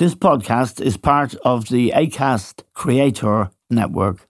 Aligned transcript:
This 0.00 0.14
podcast 0.14 0.80
is 0.80 0.96
part 0.96 1.34
of 1.44 1.68
the 1.68 1.92
ACAST 1.94 2.62
Creator 2.72 3.50
Network. 3.68 4.29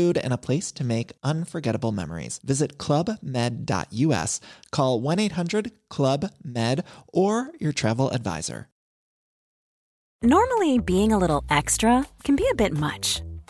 food, 0.00 0.18
and 0.18 0.32
a 0.32 0.38
place 0.38 0.72
to 0.72 0.84
make 0.84 1.12
unforgettable 1.22 1.92
memories. 1.92 2.40
Visit 2.44 2.78
clubmed.us, 2.78 4.40
call 4.70 5.00
1 5.00 5.18
800 5.18 5.72
Club 5.88 6.30
Med, 6.42 6.84
or 7.08 7.50
your 7.60 7.72
travel 7.72 8.10
advisor. 8.10 8.68
Normally, 10.22 10.78
being 10.78 11.12
a 11.12 11.18
little 11.18 11.44
extra 11.48 12.06
can 12.24 12.36
be 12.36 12.46
a 12.50 12.54
bit 12.54 12.72
much, 12.72 13.22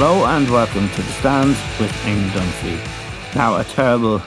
Hello 0.00 0.26
and 0.26 0.48
welcome 0.48 0.88
to 0.90 1.02
The 1.02 1.12
Stand 1.14 1.48
with 1.80 1.90
Eamon 2.04 2.28
Dunphy. 2.28 3.34
Now, 3.34 3.56
a 3.56 3.64
terrible 3.64 4.22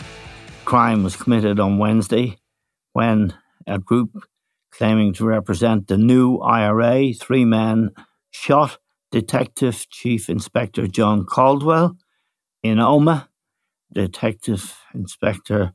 crime 0.65 1.01
was 1.01 1.15
committed 1.15 1.61
on 1.61 1.77
Wednesday 1.77 2.39
when 2.91 3.33
a 3.65 3.79
group 3.79 4.21
claiming 4.71 5.13
to 5.13 5.25
represent 5.25 5.87
the 5.87 5.97
new 5.97 6.39
IRA, 6.39 7.13
three 7.13 7.45
men, 7.45 7.91
shot 8.31 8.79
Detective 9.11 9.87
Chief 9.89 10.29
Inspector 10.29 10.85
John 10.87 11.23
Caldwell 11.23 11.95
in 12.61 12.77
Omagh. 12.77 13.29
Detective 13.93 14.75
Inspector 14.93 15.71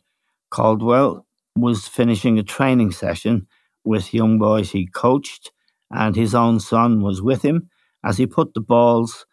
Caldwell 0.50 1.26
was 1.56 1.88
finishing 1.88 2.38
a 2.38 2.42
training 2.42 2.90
session 2.90 3.46
with 3.82 4.12
young 4.12 4.38
boys 4.38 4.72
he 4.72 4.86
coached, 4.86 5.52
and 5.90 6.16
his 6.16 6.34
own 6.34 6.60
son 6.60 7.00
was 7.00 7.22
with 7.22 7.40
him 7.40 7.70
as 8.04 8.18
he 8.18 8.26
put 8.26 8.52
the 8.52 8.60
balls 8.60 9.24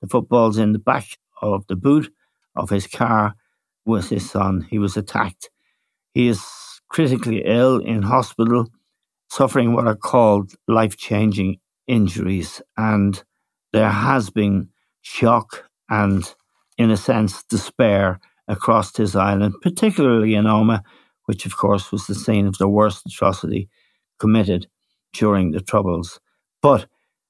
the 0.00 0.08
football's 0.08 0.58
in 0.58 0.72
the 0.72 0.78
back 0.78 1.18
of 1.42 1.66
the 1.68 1.76
boot 1.76 2.12
of 2.56 2.70
his 2.70 2.86
car 2.86 3.34
with 3.84 4.08
his 4.08 4.28
son. 4.28 4.66
He 4.70 4.78
was 4.78 4.96
attacked. 4.96 5.50
He 6.14 6.28
is 6.28 6.44
critically 6.88 7.42
ill 7.44 7.78
in 7.78 8.02
hospital, 8.02 8.66
suffering 9.30 9.72
what 9.72 9.86
are 9.86 9.96
called 9.96 10.52
life 10.66 10.96
changing 10.96 11.58
injuries. 11.86 12.60
And 12.76 13.22
there 13.72 13.90
has 13.90 14.30
been 14.30 14.68
shock 15.02 15.64
and, 15.88 16.34
in 16.76 16.90
a 16.90 16.96
sense, 16.96 17.42
despair 17.44 18.20
across 18.46 18.96
his 18.96 19.14
island, 19.14 19.54
particularly 19.62 20.34
in 20.34 20.44
Omagh, 20.44 20.82
which, 21.26 21.44
of 21.44 21.56
course, 21.56 21.92
was 21.92 22.06
the 22.06 22.14
scene 22.14 22.46
of 22.46 22.58
the 22.58 22.68
worst 22.68 23.06
atrocity 23.06 23.68
committed 24.18 24.66
during 25.12 25.50
the 25.50 25.60
Troubles. 25.60 26.18
But 26.62 26.86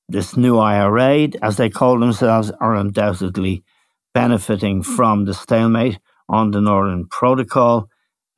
this 0.09 0.37
new 0.37 0.59
IRA, 0.59 1.29
as 1.43 1.57
they 1.57 1.69
call 1.69 1.99
themselves, 1.99 2.51
are 2.61 2.75
undoubtedly 2.75 3.63
benefiting 4.15 4.83
from 4.83 5.27
the 5.27 5.35
stalemate 5.35 5.99
on 6.29 6.51
the 6.51 6.61
Northern 6.61 7.07
Protocol. 7.07 7.89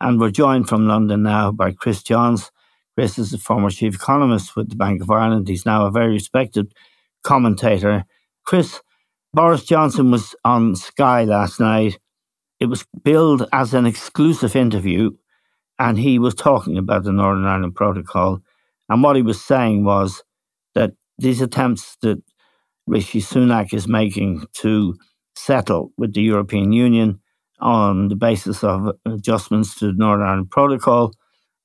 And 0.01 0.19
we're 0.19 0.31
joined 0.31 0.69
from 0.69 0.89
London 0.89 1.23
now 1.23 1.53
by 1.53 1.73
Chris 1.73 2.03
Johns. 2.03 2.51
Chris 2.97 3.19
is 3.19 3.31
the 3.31 3.39
former 3.39 3.71
chief 3.71 3.95
economist 3.95 4.57
with 4.57 4.71
the 4.71 4.77
Bank 4.77 5.01
of 5.01 5.11
Ireland. 5.11 5.49
He's 5.49 5.65
now 5.65 5.87
a 5.87 5.91
very 5.91 6.13
respected 6.13 6.73
commentator. 7.23 8.05
Chris, 8.45 8.81
Boris 9.33 9.65
Johnson 9.65 10.11
was 10.11 10.35
on 10.45 10.75
Sky 10.75 11.25
last 11.25 11.61
night. 11.61 11.99
It 12.59 12.67
was 12.67 12.85
billed 13.05 13.49
as 13.53 13.75
an 13.75 13.87
exclusive 13.87 14.57
interview, 14.57 15.13
and 15.79 15.99
he 15.99 16.19
was 16.19 16.35
talking 16.35 16.77
about 16.77 17.05
the 17.05 17.13
Northern 17.13 17.47
Ireland 17.47 17.77
Protocol. 17.77 18.41
And 18.89 19.03
what 19.03 19.17
he 19.17 19.23
was 19.23 19.43
saying 19.43 19.85
was 19.85 20.25
these 21.21 21.41
attempts 21.41 21.97
that 22.03 22.23
Rishi 22.87 23.21
Sunak 23.21 23.73
is 23.73 23.87
making 23.87 24.47
to 24.55 24.97
settle 25.37 25.93
with 25.97 26.15
the 26.15 26.23
European 26.23 26.73
Union 26.73 27.21
on 27.61 28.09
the 28.09 28.17
basis 28.17 28.65
of 28.65 28.91
adjustments 29.07 29.75
to 29.77 29.87
the 29.89 29.93
Northern 29.93 30.27
Ireland 30.27 30.51
Protocol 30.51 31.13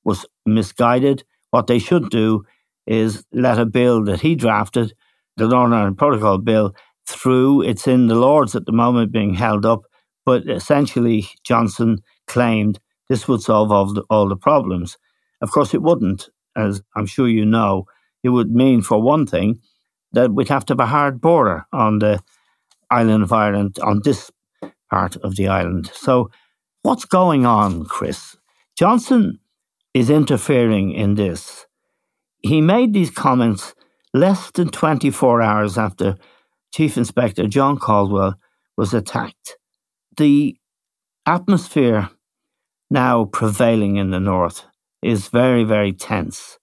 was 0.04 0.26
misguided. 0.44 1.24
What 1.50 1.66
they 1.66 1.78
should 1.78 2.10
do 2.10 2.44
is 2.86 3.24
let 3.32 3.58
a 3.58 3.66
bill 3.66 4.04
that 4.04 4.20
he 4.20 4.34
drafted, 4.34 4.92
the 5.36 5.48
Northern 5.48 5.72
Ireland 5.72 5.98
Protocol 5.98 6.38
bill, 6.38 6.74
through. 7.08 7.62
It's 7.62 7.88
in 7.88 8.08
the 8.08 8.14
Lords 8.14 8.54
at 8.54 8.66
the 8.66 8.72
moment 8.72 9.10
being 9.10 9.34
held 9.34 9.64
up, 9.64 9.82
but 10.24 10.48
essentially 10.48 11.28
Johnson 11.44 11.98
claimed 12.26 12.78
this 13.08 13.26
would 13.26 13.40
solve 13.40 13.72
all 13.72 13.92
the, 13.92 14.02
all 14.10 14.28
the 14.28 14.36
problems. 14.36 14.98
Of 15.40 15.50
course, 15.50 15.72
it 15.72 15.82
wouldn't, 15.82 16.28
as 16.56 16.82
I'm 16.94 17.06
sure 17.06 17.28
you 17.28 17.44
know 17.44 17.86
it 18.26 18.30
would 18.30 18.50
mean, 18.50 18.82
for 18.82 19.00
one 19.00 19.26
thing, 19.26 19.60
that 20.12 20.32
we'd 20.34 20.48
have 20.48 20.66
to 20.66 20.72
have 20.72 20.80
a 20.80 20.86
hard 20.86 21.20
border 21.20 21.64
on 21.72 22.00
the 22.00 22.20
island 22.90 23.22
of 23.22 23.32
Ireland, 23.32 23.78
on 23.82 24.00
this 24.02 24.30
part 24.90 25.16
of 25.16 25.36
the 25.36 25.48
island. 25.48 25.90
So, 25.94 26.30
what's 26.82 27.04
going 27.04 27.46
on, 27.46 27.84
Chris? 27.84 28.36
Johnson 28.76 29.38
is 29.94 30.10
interfering 30.10 30.92
in 30.92 31.14
this. 31.14 31.66
He 32.42 32.60
made 32.60 32.92
these 32.92 33.10
comments 33.10 33.74
less 34.12 34.50
than 34.50 34.68
24 34.70 35.40
hours 35.40 35.78
after 35.78 36.16
Chief 36.74 36.96
Inspector 36.96 37.46
John 37.46 37.78
Caldwell 37.78 38.34
was 38.76 38.92
attacked. 38.92 39.56
The 40.16 40.56
atmosphere 41.24 42.10
now 42.90 43.24
prevailing 43.26 43.96
in 43.96 44.10
the 44.10 44.20
north 44.20 44.64
is 45.02 45.28
very, 45.28 45.64
very 45.64 45.92
tense. 45.92 46.58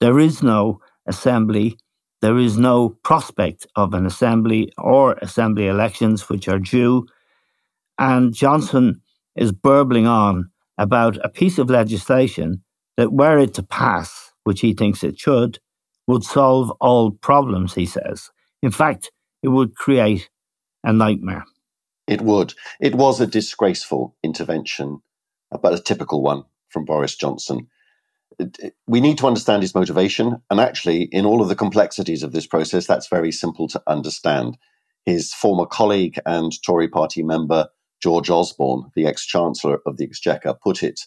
There 0.00 0.18
is 0.18 0.42
no 0.42 0.80
assembly, 1.08 1.76
there 2.20 2.38
is 2.38 2.58
no 2.58 2.90
prospect 2.90 3.66
of 3.76 3.94
an 3.94 4.06
assembly 4.06 4.72
or 4.76 5.14
assembly 5.22 5.66
elections 5.66 6.28
which 6.28 6.48
are 6.48 6.58
due. 6.58 7.06
And 7.98 8.34
Johnson 8.34 9.02
is 9.36 9.52
burbling 9.52 10.06
on 10.06 10.50
about 10.76 11.18
a 11.24 11.28
piece 11.28 11.58
of 11.58 11.70
legislation 11.70 12.62
that, 12.96 13.12
were 13.12 13.38
it 13.38 13.54
to 13.54 13.62
pass, 13.62 14.32
which 14.44 14.60
he 14.60 14.72
thinks 14.72 15.04
it 15.04 15.18
should, 15.18 15.58
would 16.06 16.24
solve 16.24 16.70
all 16.80 17.10
problems, 17.10 17.74
he 17.74 17.86
says. 17.86 18.30
In 18.62 18.70
fact, 18.70 19.10
it 19.42 19.48
would 19.48 19.76
create 19.76 20.28
a 20.82 20.92
nightmare. 20.92 21.44
It 22.06 22.22
would. 22.22 22.54
It 22.80 22.94
was 22.94 23.20
a 23.20 23.26
disgraceful 23.26 24.16
intervention, 24.24 25.02
but 25.62 25.74
a 25.74 25.78
typical 25.78 26.22
one 26.22 26.44
from 26.70 26.84
Boris 26.84 27.14
Johnson 27.14 27.68
we 28.86 29.00
need 29.00 29.18
to 29.18 29.26
understand 29.26 29.62
his 29.62 29.74
motivation. 29.74 30.40
And 30.50 30.60
actually, 30.60 31.02
in 31.04 31.26
all 31.26 31.42
of 31.42 31.48
the 31.48 31.56
complexities 31.56 32.22
of 32.22 32.32
this 32.32 32.46
process, 32.46 32.86
that's 32.86 33.08
very 33.08 33.32
simple 33.32 33.68
to 33.68 33.82
understand. 33.86 34.56
His 35.04 35.32
former 35.32 35.66
colleague 35.66 36.18
and 36.26 36.52
Tory 36.62 36.88
party 36.88 37.22
member, 37.22 37.68
George 38.02 38.30
Osborne, 38.30 38.90
the 38.94 39.06
ex 39.06 39.26
chancellor 39.26 39.78
of 39.86 39.96
the 39.96 40.04
Exchequer, 40.04 40.54
put 40.54 40.82
it, 40.82 41.00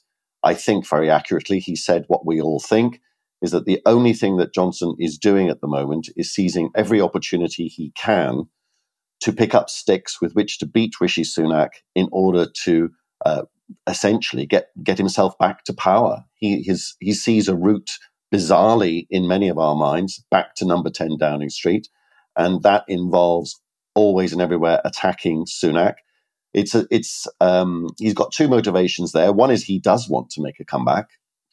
I 0.44 0.54
think, 0.54 0.88
very 0.88 1.10
accurately. 1.10 1.60
He 1.60 1.76
said 1.76 2.06
what 2.08 2.26
we 2.26 2.42
all 2.42 2.60
think 2.60 3.00
is 3.42 3.52
that 3.52 3.66
the 3.66 3.82
only 3.86 4.14
thing 4.14 4.38
that 4.38 4.54
Johnson 4.54 4.96
is 5.00 5.18
doing 5.18 5.50
at 5.50 5.62
the 5.62 5.68
moment 5.68 6.10
is 6.16 6.34
seizing 6.34 6.70
every 6.76 7.02
opportunity 7.02 7.68
he 7.68 7.92
can 7.96 8.44
to 9.22 9.32
pick 9.32 9.54
up 9.54 9.70
sticks 9.70 10.20
with 10.22 10.34
which 10.34 10.60
to 10.60 10.66
beat 10.66 11.00
Rishi 11.00 11.24
Sunak 11.24 11.70
in 11.96 12.08
order 12.12 12.48
to 12.64 12.90
uh, 13.26 13.44
essentially 13.88 14.46
get 14.46 14.70
get 14.84 14.98
himself 14.98 15.38
back 15.40 15.64
to 15.66 15.74
power. 15.74 16.26
He 16.36 16.64
his, 16.64 16.96
he 17.00 17.14
sees 17.14 17.48
a 17.50 17.56
route 17.56 17.98
bizarrely 18.34 19.08
in 19.10 19.28
many 19.28 19.50
of 19.50 19.60
our 19.60 19.76
minds 19.76 20.24
back 20.32 20.56
to 20.56 20.66
number 20.66 20.90
10 20.90 21.18
Downing 21.18 21.50
Street 21.50 21.90
and 22.38 22.64
that 22.64 22.84
involves 22.88 23.62
always 23.96 24.34
and 24.34 24.42
everywhere 24.42 24.82
attacking 24.86 25.46
Sunak 25.46 25.96
It's 26.54 26.76
a, 26.76 26.88
it's 26.92 27.28
um, 27.42 27.90
he's 28.00 28.16
got 28.16 28.34
two 28.34 28.50
motivations 28.50 29.14
there. 29.14 29.34
One 29.34 29.52
is 29.52 29.64
he 29.64 29.80
does 29.80 30.10
want 30.10 30.32
to 30.32 30.44
make 30.44 30.60
a 30.62 30.66
comeback, 30.66 31.10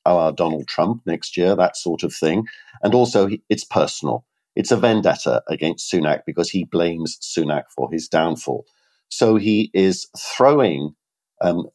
a 0.07 0.35
Donald 0.37 0.69
Trump 0.69 1.03
next 1.07 1.39
year, 1.39 1.57
that 1.57 1.79
sort 1.79 2.05
of 2.05 2.15
thing, 2.15 2.47
and 2.83 2.95
also 2.95 3.31
it's 3.51 3.65
personal. 3.65 4.27
It's 4.57 4.73
a 4.73 4.79
vendetta 4.79 5.45
against 5.49 5.93
Sunak 5.93 6.23
because 6.27 6.51
he 6.51 6.65
blames 6.65 7.19
Sunak 7.23 7.67
for 7.77 7.91
his 7.93 8.09
downfall. 8.09 8.67
So 9.11 9.37
he 9.37 9.71
is 9.75 10.09
throwing 10.19 10.97
um, 11.41 11.69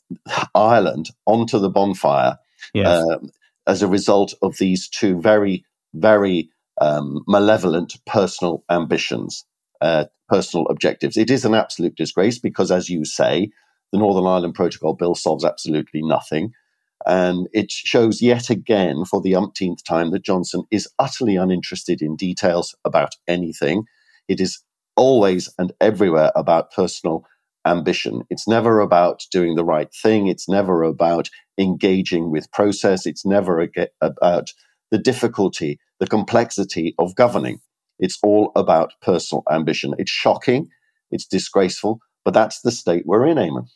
Ireland 0.56 1.10
onto 1.26 1.60
the 1.60 1.70
bonfire 1.70 2.38
yes. 2.74 2.88
uh, 2.88 3.18
as 3.68 3.82
a 3.82 3.88
result 3.88 4.34
of 4.42 4.58
these 4.58 4.88
two 4.88 5.20
very, 5.22 5.66
very 5.94 6.50
um, 6.82 7.24
malevolent 7.28 7.96
personal 8.06 8.64
ambitions, 8.70 9.46
uh, 9.82 10.06
personal 10.28 10.66
objectives. 10.68 11.18
It 11.18 11.30
is 11.30 11.46
an 11.46 11.54
absolute 11.54 11.96
disgrace 11.96 12.40
because, 12.40 12.72
as 12.72 12.90
you 12.90 13.06
say, 13.06 13.50
the 13.92 14.00
Northern 14.00 14.26
Ireland 14.26 14.56
Protocol 14.56 14.94
Bill 14.94 15.16
solves 15.16 15.46
absolutely 15.46 16.02
nothing. 16.02 16.52
And 17.06 17.48
it 17.54 17.70
shows 17.70 18.22
yet 18.22 18.50
again, 18.50 19.04
for 19.06 19.22
the 19.22 19.36
umpteenth 19.36 19.84
time, 19.84 20.12
that 20.12 20.24
Johnson 20.24 20.64
is 20.72 20.90
utterly 21.00 21.36
uninterested 21.36 22.02
in 22.02 22.16
details 22.16 22.76
about 22.86 23.16
anything. 23.28 23.84
It 24.28 24.40
is 24.40 24.64
always 24.96 25.54
and 25.58 25.74
everywhere 25.82 26.32
about 26.36 26.72
personal 26.72 27.26
ambition. 27.66 28.24
It's 28.30 28.48
never 28.48 28.80
about 28.80 29.24
doing 29.32 29.56
the 29.56 29.64
right 29.64 29.94
thing. 29.94 30.28
It's 30.28 30.50
never 30.50 30.84
about 30.84 31.30
engaging 31.58 32.32
with 32.32 32.52
process. 32.52 33.06
It's 33.06 33.26
never 33.26 33.68
about 34.02 34.52
the 34.92 34.98
difficulty, 34.98 35.80
the 36.00 36.08
complexity 36.08 36.96
of 37.00 37.16
governing. 37.16 37.60
It's 38.00 38.18
all 38.24 38.52
about 38.56 38.94
personal 39.02 39.44
ambition. 39.52 39.94
It's 39.98 40.12
shocking. 40.12 40.70
It's 41.12 41.26
disgraceful, 41.26 42.00
but 42.26 42.34
that's 42.34 42.62
the 42.62 42.72
state 42.72 43.04
we're 43.06 43.26
in, 43.28 43.38
Eamon. 43.38 43.68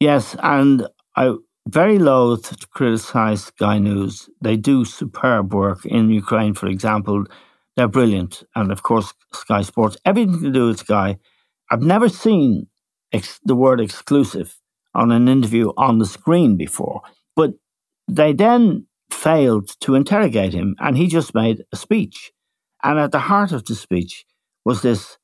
Yes, 0.00 0.34
and 0.42 0.88
I 1.16 1.34
very 1.68 1.98
loath 1.98 2.58
to 2.58 2.66
criticize 2.66 3.44
Sky 3.44 3.78
News. 3.78 4.28
They 4.40 4.56
do 4.56 4.84
superb 4.84 5.54
work 5.54 5.86
in 5.86 6.10
Ukraine, 6.10 6.54
for 6.54 6.66
example. 6.66 7.24
They're 7.76 7.86
brilliant. 7.86 8.42
And 8.56 8.72
of 8.72 8.82
course, 8.82 9.14
Sky 9.32 9.62
Sports, 9.62 9.96
everything 10.04 10.42
to 10.42 10.50
do 10.50 10.66
with 10.66 10.80
Sky. 10.80 11.18
I've 11.70 11.82
never 11.82 12.08
seen 12.08 12.66
ex- 13.12 13.40
the 13.44 13.54
word 13.54 13.80
exclusive 13.80 14.56
on 14.94 15.10
an 15.10 15.28
interview 15.28 15.72
on 15.76 15.98
the 15.98 16.06
screen 16.06 16.56
before. 16.56 17.02
But 17.34 17.54
they 18.08 18.32
then 18.32 18.86
failed 19.10 19.70
to 19.80 19.94
interrogate 19.94 20.52
him, 20.52 20.74
and 20.78 20.96
he 20.96 21.06
just 21.06 21.34
made 21.34 21.64
a 21.72 21.76
speech. 21.76 22.32
And 22.82 22.98
at 22.98 23.12
the 23.12 23.20
heart 23.20 23.52
of 23.52 23.64
the 23.64 23.74
speech 23.74 24.24
was 24.64 24.82
this 24.82 25.18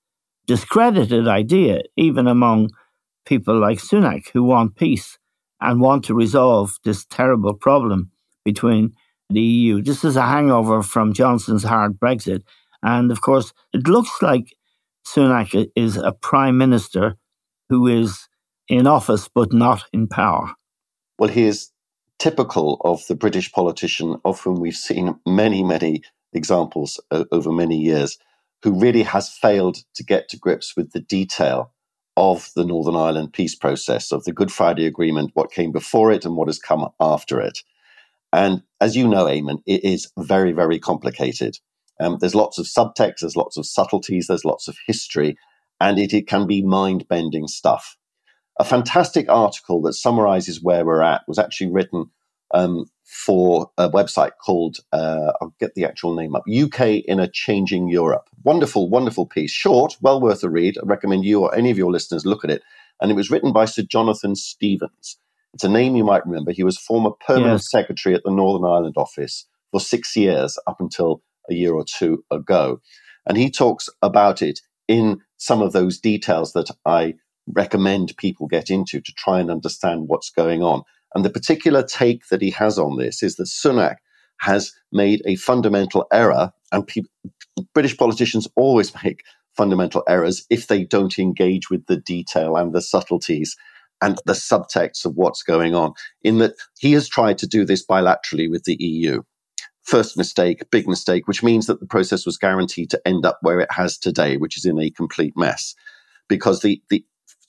discredited 0.47 1.29
idea, 1.29 1.83
even 1.97 2.27
among 2.27 2.71
people 3.27 3.59
like 3.59 3.79
Sunak, 3.79 4.31
who 4.33 4.43
want 4.45 4.77
peace 4.77 5.19
and 5.61 5.81
want 5.81 6.05
to 6.05 6.15
resolve 6.15 6.79
this 6.85 7.05
terrible 7.05 7.55
problem 7.55 8.11
between 8.45 8.93
the 9.29 9.41
EU. 9.41 9.83
This 9.83 10.05
is 10.05 10.17
a 10.17 10.23
hangover 10.23 10.83
from 10.83 11.13
Johnson's 11.13 11.65
hard 11.65 11.99
Brexit. 11.99 12.43
And 12.83 13.11
of 13.11 13.21
course, 13.21 13.53
it 13.73 13.87
looks 13.87 14.23
like 14.23 14.55
Sunak 15.07 15.71
is 15.77 15.97
a 15.97 16.13
prime 16.13 16.57
minister 16.57 17.17
who 17.69 17.87
is 17.87 18.29
in 18.69 18.87
office 18.87 19.29
but 19.35 19.53
not 19.53 19.85
in 19.93 20.07
power. 20.07 20.55
Well, 21.19 21.31
he 21.31 21.45
is 21.45 21.71
typical 22.19 22.81
of 22.85 23.07
the 23.07 23.15
British 23.15 23.53
politician 23.53 24.17
of 24.25 24.41
whom 24.41 24.61
we've 24.61 24.75
seen 24.75 25.19
many, 25.27 25.63
many 25.63 26.03
examples 26.33 27.01
uh, 27.11 27.25
over 27.33 27.53
many 27.53 27.79
years, 27.79 28.19
who 28.63 28.79
really 28.79 29.03
has 29.03 29.29
failed 29.29 29.79
to 29.95 30.05
get 30.05 30.29
to 30.29 30.37
grips 30.37 30.77
with 30.77 30.93
the 30.93 31.01
detail 31.01 31.73
of 32.17 32.51
the 32.57 32.65
Northern 32.65 32.97
Ireland 32.97 33.33
peace 33.33 33.55
process, 33.55 34.11
of 34.11 34.25
the 34.25 34.33
Good 34.33 34.51
Friday 34.51 34.87
Agreement, 34.87 35.31
what 35.35 35.53
came 35.53 35.71
before 35.71 36.11
it 36.11 36.25
and 36.25 36.35
what 36.35 36.49
has 36.49 36.59
come 36.59 36.89
after 36.99 37.41
it. 37.41 37.61
And 38.33 38.63
as 38.81 38.97
you 38.97 39.07
know, 39.07 39.27
Eamon, 39.27 39.63
it 39.67 39.85
is 39.85 40.11
very, 40.19 40.53
very 40.53 40.79
complicated. 40.81 41.59
Um, 42.01 42.19
there's 42.21 42.35
lots 42.35 42.59
of 42.59 42.67
subtext, 42.67 43.21
there's 43.21 43.37
lots 43.37 43.57
of 43.57 43.67
subtleties, 43.67 44.27
there's 44.27 44.45
lots 44.45 44.69
of 44.69 44.77
history, 44.87 45.37
and 45.81 45.99
it, 45.99 46.13
it 46.13 46.27
can 46.27 46.47
be 46.47 46.63
mind 46.63 47.07
bending 47.09 47.49
stuff. 47.49 47.97
A 48.59 48.65
fantastic 48.65 49.29
article 49.29 49.81
that 49.83 49.95
summarizes 49.95 50.63
where 50.63 50.85
we're 50.85 51.03
at 51.03 51.23
was 51.29 51.39
actually 51.39 51.71
written 51.71 52.11
um, 52.53 52.87
for 53.05 53.71
a 53.79 53.89
website 53.89 54.33
called, 54.45 54.79
uh, 54.93 55.33
I'll 55.41 55.55
get 55.61 55.75
the 55.75 55.85
actual 55.85 56.15
name 56.15 56.35
up, 56.35 56.45
UK 56.49 57.03
in 57.07 57.21
a 57.21 57.31
Changing 57.31 57.89
Europe. 57.89 58.29
Wonderful, 58.43 58.91
wonderful 58.91 59.27
piece. 59.27 59.51
Short, 59.51 59.97
well 60.01 60.21
worth 60.21 60.43
a 60.43 60.51
read. 60.51 60.77
I 60.79 60.83
recommend 60.85 61.25
you 61.25 61.41
or 61.41 61.55
any 61.55 61.71
of 61.71 61.79
your 61.79 61.93
listeners 61.93 62.27
look 62.27 62.45
at 62.45 62.51
it. 62.51 62.63
And 63.01 63.11
it 63.11 63.15
was 63.15 63.31
written 63.31 63.53
by 63.53 63.65
Sir 63.65 63.83
Jonathan 63.83 64.35
Stephens. 64.35 65.19
It's 65.55 65.65
a 65.65 65.69
name 65.69 65.97
you 65.97 66.05
might 66.05 66.27
remember. 66.27 66.53
He 66.53 66.65
was 66.65 66.79
former 66.79 67.11
permanent 67.27 67.63
secretary 67.63 68.15
at 68.15 68.23
the 68.25 68.31
Northern 68.31 68.69
Ireland 68.69 68.95
office 68.97 69.47
for 69.71 69.81
six 69.81 70.17
years 70.17 70.59
up 70.67 70.81
until 70.81 71.23
a 71.49 71.55
year 71.55 71.73
or 71.73 71.85
two 71.85 72.25
ago. 72.31 72.81
And 73.27 73.37
he 73.39 73.51
talks 73.51 73.89
about 74.03 74.43
it 74.43 74.61
in 74.87 75.21
some 75.39 75.63
of 75.63 75.73
those 75.73 75.99
details 75.99 76.53
that 76.53 76.71
I 76.85 77.15
recommend 77.55 78.17
people 78.19 78.47
get 78.47 78.71
into 78.71 79.01
to 79.01 79.13
try 79.13 79.41
and 79.41 79.51
understand 79.51 80.09
what's 80.09 80.31
going 80.31 80.63
on. 80.63 80.83
And 81.15 81.25
the 81.25 81.31
particular 81.31 81.83
take 81.83 82.29
that 82.29 82.43
he 82.43 82.51
has 82.51 82.79
on 82.79 82.99
this 82.99 83.23
is 83.23 83.37
that 83.37 83.45
Sunak 83.45 83.97
has 84.41 84.73
made 84.93 85.23
a 85.27 85.37
fundamental 85.37 86.07
error, 86.13 86.53
and 86.71 86.87
pe- 86.87 87.03
British 87.75 87.97
politicians 87.97 88.47
always 88.57 88.93
make 89.03 89.23
fundamental 89.57 90.05
errors 90.09 90.47
if 90.51 90.69
they 90.69 90.85
don't 90.85 91.19
engage 91.19 91.71
with 91.71 91.87
the 91.87 91.97
detail 91.97 92.57
and 92.57 92.73
the 92.73 92.83
subtleties 92.83 93.57
and 94.01 94.19
the 94.27 94.33
subtext 94.35 95.05
of 95.05 95.17
what's 95.17 95.43
going 95.43 95.75
on. 95.75 95.93
In 96.23 96.39
that 96.39 96.55
he 96.79 96.93
has 96.93 97.09
tried 97.09 97.39
to 97.39 97.47
do 97.49 97.65
this 97.65 97.85
bilaterally 97.85 98.49
with 98.49 98.65
the 98.65 98.77
EU. 98.79 99.23
First 99.89 100.19
mistake, 100.19 100.71
big 100.71 100.87
mistake, 100.87 101.27
which 101.27 101.43
means 101.43 101.67
that 101.67 101.81
the 101.81 101.87
process 101.87 102.27
was 102.27 102.37
guaranteed 102.37 102.91
to 102.91 103.01
end 103.09 103.25
up 103.25 103.39
where 103.41 103.59
it 103.59 103.73
has 103.73 103.97
today, 103.97 104.37
which 104.37 104.59
is 104.59 104.67
in 104.67 104.79
a 104.79 104.91
complete 104.91 105.33
mess. 105.35 105.75
Because 106.29 106.61
the, 106.61 106.83
the 106.91 107.03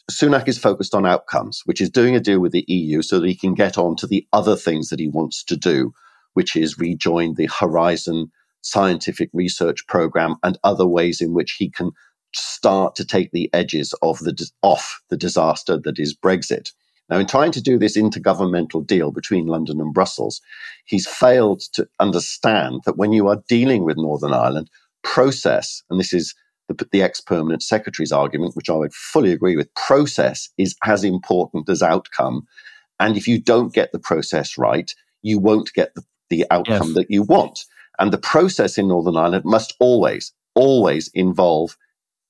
Sunak 0.09 0.47
is 0.47 0.57
focused 0.57 0.95
on 0.95 1.05
outcomes, 1.05 1.61
which 1.65 1.81
is 1.81 1.89
doing 1.89 2.15
a 2.15 2.21
deal 2.21 2.39
with 2.39 2.53
the 2.53 2.63
EU 2.69 3.01
so 3.01 3.19
that 3.19 3.27
he 3.27 3.35
can 3.35 3.55
get 3.55 3.77
on 3.77 3.97
to 3.97 4.07
the 4.07 4.25
other 4.31 4.55
things 4.55 4.87
that 4.87 5.01
he 5.01 5.09
wants 5.09 5.43
to 5.43 5.57
do, 5.57 5.91
which 6.33 6.55
is 6.55 6.79
rejoin 6.79 7.33
the 7.33 7.49
Horizon 7.59 8.31
scientific 8.61 9.29
research 9.33 9.85
program 9.87 10.37
and 10.41 10.57
other 10.63 10.87
ways 10.87 11.19
in 11.19 11.33
which 11.33 11.57
he 11.59 11.69
can 11.69 11.91
start 12.33 12.95
to 12.95 13.05
take 13.05 13.31
the 13.31 13.49
edges 13.53 13.93
of 14.01 14.17
the 14.19 14.49
off 14.61 15.01
the 15.09 15.17
disaster 15.17 15.77
that 15.77 15.99
is 15.99 16.15
Brexit. 16.15 16.71
Now, 17.09 17.17
in 17.17 17.25
trying 17.25 17.51
to 17.53 17.61
do 17.61 17.77
this 17.77 17.97
intergovernmental 17.97 18.85
deal 18.85 19.11
between 19.11 19.47
London 19.47 19.81
and 19.81 19.93
Brussels, 19.93 20.41
he's 20.85 21.07
failed 21.07 21.61
to 21.73 21.87
understand 21.99 22.81
that 22.85 22.97
when 22.97 23.13
you 23.13 23.27
are 23.27 23.43
dealing 23.47 23.83
with 23.83 23.97
Northern 23.97 24.33
Ireland, 24.33 24.69
process, 25.03 25.81
and 25.89 25.99
this 25.99 26.13
is 26.13 26.35
the, 26.67 26.87
the 26.91 27.01
ex 27.01 27.19
permanent 27.19 27.63
secretary's 27.63 28.11
argument, 28.11 28.55
which 28.55 28.69
I 28.69 28.75
would 28.75 28.93
fully 28.93 29.31
agree 29.31 29.55
with, 29.55 29.73
process 29.73 30.49
is 30.57 30.75
as 30.85 31.03
important 31.03 31.67
as 31.69 31.81
outcome. 31.81 32.47
And 32.99 33.17
if 33.17 33.27
you 33.27 33.41
don't 33.41 33.73
get 33.73 33.91
the 33.91 33.99
process 33.99 34.57
right, 34.57 34.91
you 35.21 35.39
won't 35.39 35.73
get 35.73 35.95
the, 35.95 36.03
the 36.29 36.45
outcome 36.51 36.89
yes. 36.89 36.95
that 36.95 37.11
you 37.11 37.23
want. 37.23 37.65
And 37.97 38.13
the 38.13 38.17
process 38.17 38.77
in 38.77 38.87
Northern 38.87 39.17
Ireland 39.17 39.45
must 39.45 39.73
always, 39.79 40.31
always 40.55 41.09
involve 41.13 41.75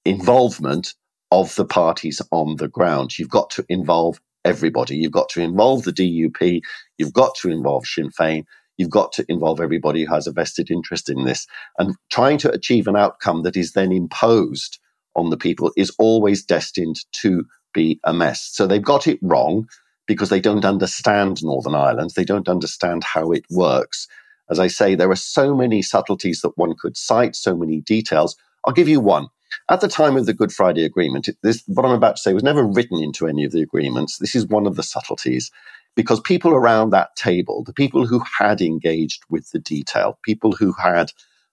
involvement 0.05 0.93
of 1.31 1.53
the 1.55 1.65
parties 1.65 2.21
on 2.31 2.55
the 2.55 2.67
ground. 2.67 3.19
You've 3.19 3.29
got 3.29 3.50
to 3.51 3.65
involve 3.69 4.19
everybody. 4.46 4.98
You've 4.98 5.12
got 5.12 5.29
to 5.29 5.41
involve 5.41 5.84
the 5.84 5.93
DUP. 5.93 6.62
You've 6.98 7.13
got 7.13 7.36
to 7.36 7.50
involve 7.50 7.86
Sinn 7.86 8.10
Féin. 8.10 8.46
You've 8.77 8.89
got 8.89 9.12
to 9.13 9.25
involve 9.29 9.60
everybody 9.60 10.05
who 10.05 10.13
has 10.13 10.27
a 10.27 10.31
vested 10.31 10.72
interest 10.72 11.10
in 11.10 11.25
this. 11.25 11.48
And 11.79 11.96
trying 12.12 12.38
to 12.39 12.51
achieve 12.51 12.88
an 12.88 12.96
outcome 12.96 13.43
that 13.43 13.58
is 13.58 13.74
then 13.74 13.91
imposed 13.91 14.79
on 15.15 15.29
the 15.29 15.38
people 15.38 15.72
is 15.77 15.91
always 16.00 16.43
destined 16.43 16.98
to 17.13 17.46
be 17.74 18.00
a 18.03 18.13
mess. 18.13 18.50
So 18.53 18.67
they've 18.67 18.81
got 18.84 19.08
it 19.08 19.19
wrong 19.22 19.67
because 20.08 20.29
they 20.29 20.39
don't 20.41 20.65
understand 20.65 21.43
Northern 21.43 21.75
Ireland. 21.75 22.12
They 22.15 22.25
don't 22.25 22.50
understand 22.50 23.03
how 23.03 23.31
it 23.31 23.46
works. 23.50 24.08
As 24.50 24.60
I 24.60 24.67
say, 24.67 24.96
there 24.96 25.12
are 25.12 25.15
so 25.15 25.55
many 25.55 25.81
subtleties 25.81 26.41
that 26.41 26.58
one 26.58 26.74
could 26.79 26.98
cite, 26.98 27.36
so 27.36 27.55
many 27.55 27.81
details. 27.81 28.36
I'll 28.65 28.74
give 28.74 28.89
you 28.89 29.00
one. 29.00 29.27
At 29.71 29.81
the 29.81 29.88
time 29.88 30.17
of 30.17 30.25
the 30.25 30.33
Good 30.33 30.51
Friday 30.51 30.83
Agreement, 30.83 31.29
this, 31.43 31.63
what 31.67 31.85
I'm 31.85 31.91
about 31.91 32.15
to 32.15 32.21
say 32.21 32.33
was 32.33 32.41
never 32.41 32.65
written 32.65 33.03
into 33.03 33.27
any 33.27 33.45
of 33.45 33.51
the 33.51 33.61
agreements. 33.61 34.17
This 34.17 34.33
is 34.33 34.47
one 34.47 34.65
of 34.65 34.75
the 34.75 34.81
subtleties 34.81 35.51
because 35.95 36.19
people 36.19 36.53
around 36.53 36.89
that 36.89 37.15
table, 37.15 37.63
the 37.63 37.73
people 37.73 38.07
who 38.07 38.23
had 38.39 38.61
engaged 38.61 39.21
with 39.29 39.51
the 39.51 39.59
detail, 39.59 40.17
people 40.23 40.53
who 40.53 40.73
had 40.73 41.11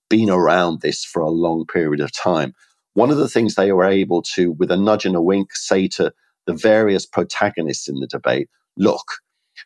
been 0.09 0.31
around 0.31 0.81
this 0.81 1.05
for 1.05 1.21
a 1.21 1.29
long 1.29 1.67
period 1.67 2.01
of 2.01 2.11
time, 2.11 2.55
one 2.95 3.11
of 3.11 3.19
the 3.19 3.29
things 3.29 3.55
they 3.55 3.71
were 3.71 3.85
able 3.85 4.23
to, 4.23 4.53
with 4.53 4.71
a 4.71 4.79
nudge 4.79 5.05
and 5.05 5.17
a 5.17 5.21
wink, 5.21 5.55
say 5.55 5.87
to 5.89 6.11
the 6.47 6.55
various 6.55 7.05
protagonists 7.05 7.87
in 7.87 8.01
the 8.01 8.07
debate 8.07 8.49
look, 8.79 9.05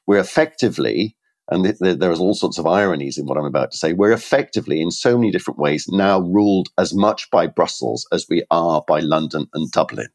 we're 0.09 0.19
effectively 0.19 1.17
and 1.51 1.65
th- 1.65 1.79
th- 1.79 1.99
there's 1.99 2.21
all 2.21 2.35
sorts 2.35 2.59
of 2.59 2.67
ironies 2.67 3.19
in 3.19 3.27
what 3.27 3.37
I'm 3.37 3.45
about 3.45 3.73
to 3.73 3.77
say. 3.77 3.93
We're 3.93 4.13
effectively, 4.13 4.81
in 4.81 4.91
so 4.91 5.19
many 5.19 5.31
different 5.31 5.59
ways, 5.59 5.87
now 5.89 6.21
ruled 6.21 6.69
as 6.79 6.95
much 6.95 7.31
by 7.31 7.47
Brussels 7.47 8.07
as 8.13 8.27
we 8.29 8.45
are 8.51 8.83
by 8.87 9.01
London 9.01 9.47
and 9.55 9.71
Dublin. 9.71 10.09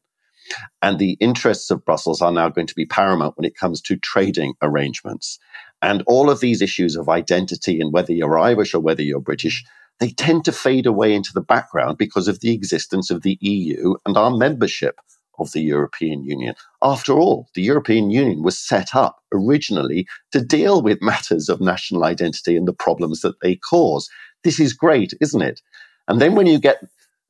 And 0.80 0.98
the 0.98 1.16
interests 1.20 1.70
of 1.70 1.84
Brussels 1.84 2.22
are 2.22 2.32
now 2.32 2.48
going 2.48 2.68
to 2.68 2.74
be 2.74 2.86
paramount 2.86 3.36
when 3.36 3.44
it 3.44 3.56
comes 3.56 3.80
to 3.82 3.96
trading 3.96 4.54
arrangements. 4.62 5.38
And 5.82 6.02
all 6.06 6.30
of 6.30 6.40
these 6.40 6.62
issues 6.62 6.96
of 6.96 7.08
identity 7.08 7.80
and 7.80 7.92
whether 7.92 8.12
you're 8.12 8.38
Irish 8.38 8.72
or 8.72 8.80
whether 8.80 9.02
you're 9.02 9.20
British, 9.20 9.64
they 9.98 10.10
tend 10.10 10.44
to 10.44 10.52
fade 10.52 10.86
away 10.86 11.14
into 11.14 11.32
the 11.34 11.40
background 11.40 11.98
because 11.98 12.28
of 12.28 12.40
the 12.40 12.52
existence 12.52 13.10
of 13.10 13.22
the 13.22 13.38
EU 13.40 13.94
and 14.04 14.16
our 14.16 14.30
membership 14.30 15.00
of 15.38 15.52
the 15.52 15.60
European 15.60 16.24
Union. 16.24 16.54
After 16.82 17.12
all, 17.12 17.48
the 17.54 17.62
European 17.62 18.10
Union 18.10 18.42
was 18.42 18.58
set 18.58 18.94
up 18.94 19.22
originally 19.32 20.06
to 20.32 20.40
deal 20.44 20.82
with 20.82 21.02
matters 21.02 21.48
of 21.48 21.60
national 21.60 22.04
identity 22.04 22.56
and 22.56 22.66
the 22.66 22.72
problems 22.72 23.20
that 23.20 23.40
they 23.40 23.56
cause. 23.56 24.08
This 24.44 24.60
is 24.60 24.72
great, 24.72 25.12
isn't 25.20 25.42
it? 25.42 25.60
And 26.08 26.20
then 26.20 26.34
when 26.34 26.46
you 26.46 26.58
get 26.58 26.78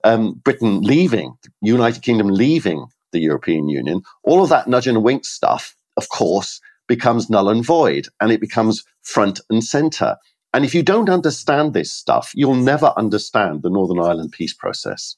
um, 0.04 0.34
Britain 0.44 0.82
leaving, 0.82 1.36
United 1.60 2.02
Kingdom 2.02 2.28
leaving 2.28 2.86
the 3.12 3.20
European 3.20 3.68
Union, 3.68 4.02
all 4.22 4.42
of 4.42 4.50
that 4.50 4.68
nudge 4.68 4.86
and 4.86 5.02
wink 5.02 5.24
stuff, 5.24 5.74
of 5.96 6.08
course, 6.08 6.60
becomes 6.88 7.30
null 7.30 7.48
and 7.48 7.64
void 7.64 8.08
and 8.20 8.30
it 8.30 8.40
becomes 8.40 8.84
front 9.02 9.40
and 9.50 9.64
center. 9.64 10.16
And 10.52 10.64
if 10.64 10.74
you 10.74 10.82
don't 10.82 11.10
understand 11.10 11.74
this 11.74 11.92
stuff, 11.92 12.32
you'll 12.34 12.54
never 12.54 12.92
understand 12.96 13.62
the 13.62 13.70
Northern 13.70 13.98
Ireland 13.98 14.32
peace 14.32 14.54
process. 14.54 15.16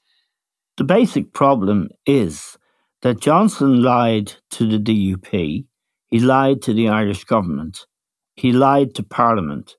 The 0.76 0.84
basic 0.84 1.32
problem 1.32 1.88
is 2.06 2.56
that 3.02 3.20
Johnson 3.20 3.82
lied 3.82 4.32
to 4.50 4.66
the 4.66 4.78
DUP, 4.78 5.64
he 6.08 6.20
lied 6.20 6.62
to 6.62 6.72
the 6.72 6.88
Irish 6.88 7.24
government, 7.24 7.86
he 8.34 8.52
lied 8.52 8.94
to 8.94 9.02
Parliament, 9.02 9.76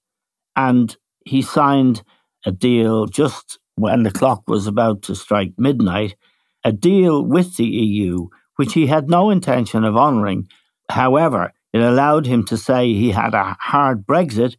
and 0.56 0.96
he 1.26 1.42
signed 1.42 2.04
a 2.46 2.52
deal 2.52 3.06
just 3.06 3.60
when 3.76 4.04
the 4.04 4.12
clock 4.12 4.44
was 4.48 4.68
about 4.68 5.02
to 5.04 5.16
strike 5.16 5.54
midnight, 5.58 6.16
a 6.64 6.72
deal 6.72 7.24
with 7.24 7.58
the 7.58 7.66
EU 7.66 8.28
which 8.60 8.74
he 8.74 8.88
had 8.88 9.10
no 9.10 9.30
intention 9.30 9.86
of 9.86 9.96
honouring. 9.96 10.46
However, 10.90 11.54
it 11.72 11.82
allowed 11.82 12.26
him 12.26 12.44
to 12.48 12.58
say 12.58 12.88
he 12.88 13.12
had 13.12 13.34
a 13.34 13.56
hard 13.58 14.06
Brexit 14.06 14.58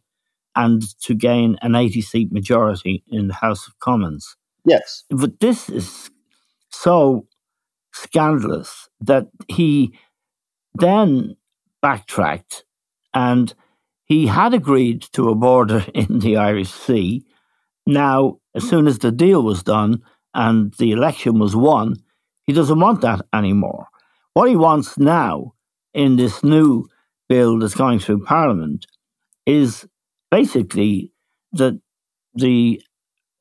and 0.55 0.81
to 1.01 1.13
gain 1.13 1.55
an 1.61 1.75
80 1.75 2.01
seat 2.01 2.31
majority 2.31 3.03
in 3.07 3.27
the 3.27 3.35
House 3.35 3.67
of 3.67 3.77
Commons. 3.77 4.35
Yes. 4.65 5.03
But 5.11 5.39
this 5.39 5.69
is 5.69 6.09
so 6.71 7.27
scandalous 7.93 8.89
that 9.01 9.27
he 9.47 9.93
then 10.75 11.35
backtracked 11.81 12.63
and 13.13 13.53
he 14.05 14.27
had 14.27 14.53
agreed 14.53 15.01
to 15.13 15.29
a 15.29 15.35
border 15.35 15.85
in 15.93 16.19
the 16.19 16.37
Irish 16.37 16.71
Sea. 16.71 17.25
Now, 17.85 18.39
as 18.55 18.67
soon 18.67 18.87
as 18.87 18.99
the 18.99 19.11
deal 19.11 19.43
was 19.43 19.63
done 19.63 20.03
and 20.33 20.73
the 20.77 20.91
election 20.91 21.39
was 21.39 21.55
won, 21.55 21.95
he 22.43 22.53
doesn't 22.53 22.79
want 22.79 23.01
that 23.01 23.21
anymore. 23.33 23.87
What 24.33 24.49
he 24.49 24.55
wants 24.55 24.97
now 24.97 25.53
in 25.93 26.15
this 26.15 26.43
new 26.43 26.87
bill 27.27 27.59
that's 27.59 27.75
going 27.75 27.99
through 27.99 28.23
Parliament 28.23 28.85
is 29.45 29.85
basically 30.29 31.11
that 31.53 31.79
the 32.33 32.81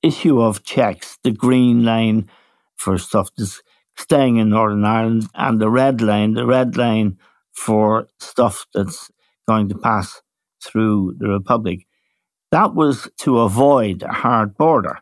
issue 0.03 0.41
of 0.41 0.65
checks, 0.65 1.19
the 1.23 1.31
green 1.31 1.85
lane 1.85 2.29
for 2.77 2.99
stuff 2.99 3.31
that's 3.37 3.63
staying 3.97 4.37
in 4.37 4.51
Northern 4.51 4.85
Ireland, 4.85 5.27
and 5.35 5.61
the 5.61 5.71
red 5.71 6.01
lane, 6.01 6.35
the 6.35 6.47
red 6.47 6.77
lane 6.77 7.19
for 7.53 8.09
stuff 8.19 8.67
that's 8.73 9.11
going 9.49 9.69
to 9.69 9.79
pass 9.79 10.23
through 10.65 11.15
the 11.19 11.29
Republic. 11.29 11.87
That 12.51 12.75
was 12.75 13.09
to 13.19 13.41
avoid 13.41 14.03
a 14.03 14.13
hard 14.13 14.57
border. 14.57 14.99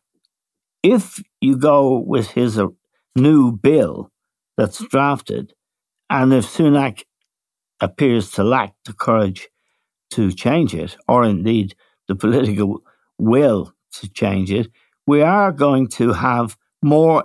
If 0.83 1.23
you 1.40 1.57
go 1.57 1.99
with 1.99 2.28
his 2.30 2.59
uh, 2.59 2.68
new 3.16 3.52
bill 3.52 4.11
that's 4.57 4.85
drafted, 4.88 5.54
and 6.11 6.33
if 6.33 6.47
Sunak 6.47 7.04
appears 7.80 8.30
to 8.33 8.45
lack 8.45 8.75
the 8.85 8.92
courage 8.92 9.49
to 10.12 10.33
change 10.33 10.75
it, 10.75 10.97
or 11.07 11.25
indeed 11.25 11.75
the 12.07 12.14
political 12.14 12.83
will 13.18 13.73
to 13.92 14.09
change 14.09 14.50
it, 14.50 14.68
we 15.07 15.23
are 15.23 15.52
going 15.52 15.88
to 15.88 16.12
have 16.12 16.57
more 16.83 17.25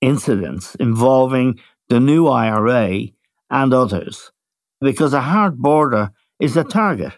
incidents 0.00 0.74
involving 0.76 1.58
the 1.88 2.00
new 2.00 2.26
IRA 2.28 3.08
and 3.50 3.72
others, 3.72 4.32
because 4.80 5.12
a 5.12 5.20
hard 5.20 5.58
border 5.58 6.10
is 6.40 6.56
a 6.56 6.64
target. 6.64 7.12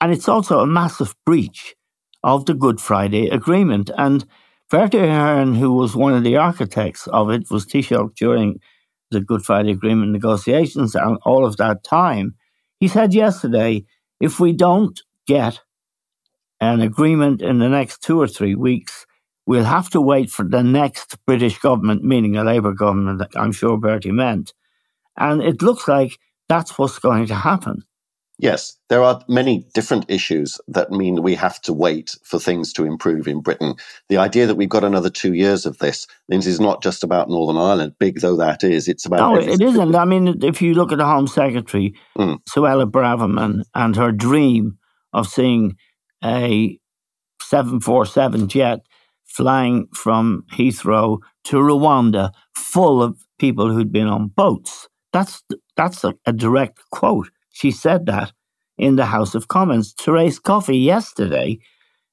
And 0.00 0.12
it's 0.12 0.28
also 0.28 0.60
a 0.60 0.66
massive 0.66 1.14
breach 1.24 1.74
of 2.22 2.46
the 2.46 2.54
Good 2.54 2.80
Friday 2.80 3.28
Agreement. 3.28 3.90
And 3.96 4.26
Bertie 4.68 4.98
Ahern, 4.98 5.54
who 5.54 5.72
was 5.72 5.96
one 5.96 6.12
of 6.12 6.24
the 6.24 6.36
architects 6.36 7.06
of 7.06 7.30
it, 7.30 7.50
was 7.50 7.64
Taoiseach 7.64 8.14
during 8.16 8.60
the 9.10 9.20
Good 9.20 9.44
Friday 9.44 9.70
Agreement 9.70 10.12
negotiations 10.12 10.94
and 10.94 11.18
all 11.24 11.46
of 11.46 11.56
that 11.58 11.84
time. 11.84 12.34
He 12.80 12.88
said 12.88 13.14
yesterday 13.14 13.84
if 14.20 14.40
we 14.40 14.52
don't 14.52 15.00
get 15.26 15.60
an 16.60 16.80
agreement 16.80 17.42
in 17.42 17.58
the 17.58 17.68
next 17.68 18.02
two 18.02 18.20
or 18.20 18.26
three 18.26 18.54
weeks, 18.54 19.05
we'll 19.46 19.64
have 19.64 19.90
to 19.90 20.00
wait 20.00 20.30
for 20.30 20.44
the 20.44 20.62
next 20.62 21.16
British 21.26 21.58
government, 21.58 22.02
meaning 22.02 22.36
a 22.36 22.44
Labour 22.44 22.72
government, 22.72 23.22
I'm 23.36 23.52
sure 23.52 23.78
Bertie 23.78 24.12
meant. 24.12 24.52
And 25.16 25.42
it 25.42 25.62
looks 25.62 25.88
like 25.88 26.18
that's 26.48 26.78
what's 26.78 26.98
going 26.98 27.26
to 27.26 27.34
happen. 27.34 27.84
Yes, 28.38 28.76
there 28.90 29.02
are 29.02 29.24
many 29.28 29.66
different 29.72 30.04
issues 30.08 30.60
that 30.68 30.90
mean 30.90 31.22
we 31.22 31.34
have 31.36 31.58
to 31.62 31.72
wait 31.72 32.14
for 32.22 32.38
things 32.38 32.70
to 32.74 32.84
improve 32.84 33.26
in 33.26 33.40
Britain. 33.40 33.76
The 34.10 34.18
idea 34.18 34.46
that 34.46 34.56
we've 34.56 34.68
got 34.68 34.84
another 34.84 35.08
two 35.08 35.32
years 35.32 35.64
of 35.64 35.78
this 35.78 36.06
means 36.28 36.46
it's 36.46 36.60
not 36.60 36.82
just 36.82 37.02
about 37.02 37.30
Northern 37.30 37.56
Ireland, 37.56 37.94
big 37.98 38.20
though 38.20 38.36
that 38.36 38.62
is. 38.62 38.88
It's 38.88 39.06
about. 39.06 39.32
No, 39.32 39.40
it 39.40 39.62
isn't. 39.62 39.94
I 39.94 40.04
mean, 40.04 40.44
if 40.44 40.60
you 40.60 40.74
look 40.74 40.92
at 40.92 40.98
the 40.98 41.06
Home 41.06 41.26
Secretary, 41.26 41.94
mm. 42.18 42.38
Suella 42.50 42.90
Braverman, 42.90 43.62
and 43.74 43.96
her 43.96 44.12
dream 44.12 44.76
of 45.14 45.26
seeing 45.26 45.76
a 46.22 46.78
747 47.40 48.48
jet 48.48 48.80
flying 49.36 49.88
from 49.94 50.44
Heathrow 50.52 51.18
to 51.44 51.56
Rwanda 51.56 52.32
full 52.54 53.02
of 53.02 53.18
people 53.38 53.72
who'd 53.72 53.92
been 53.92 54.06
on 54.06 54.28
boats. 54.28 54.88
That's, 55.12 55.42
that's 55.76 56.04
a, 56.04 56.14
a 56.24 56.32
direct 56.32 56.80
quote 56.90 57.30
she 57.50 57.70
said 57.70 58.04
that 58.04 58.32
in 58.76 58.96
the 58.96 59.06
House 59.06 59.34
of 59.34 59.48
Commons. 59.48 59.94
Therese 59.98 60.38
Coffey 60.38 60.76
yesterday 60.76 61.58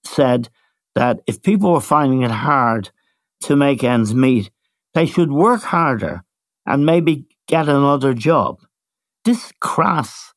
said 0.05 0.47
that 0.95 1.19
if 1.27 1.41
people 1.41 1.73
were 1.73 1.81
finding 1.81 2.21
it 2.21 2.31
hard 2.31 2.91
to 3.41 3.57
make 3.57 3.83
ends 3.83 4.15
meet, 4.15 4.51
they 4.93 5.05
should 5.05 5.31
work 5.31 5.63
harder 5.63 6.23
and 6.65 6.85
maybe 6.85 7.25
get 7.47 7.67
another 7.67 8.13
job. 8.13 8.61
This 9.25 9.51
crass 9.59 10.33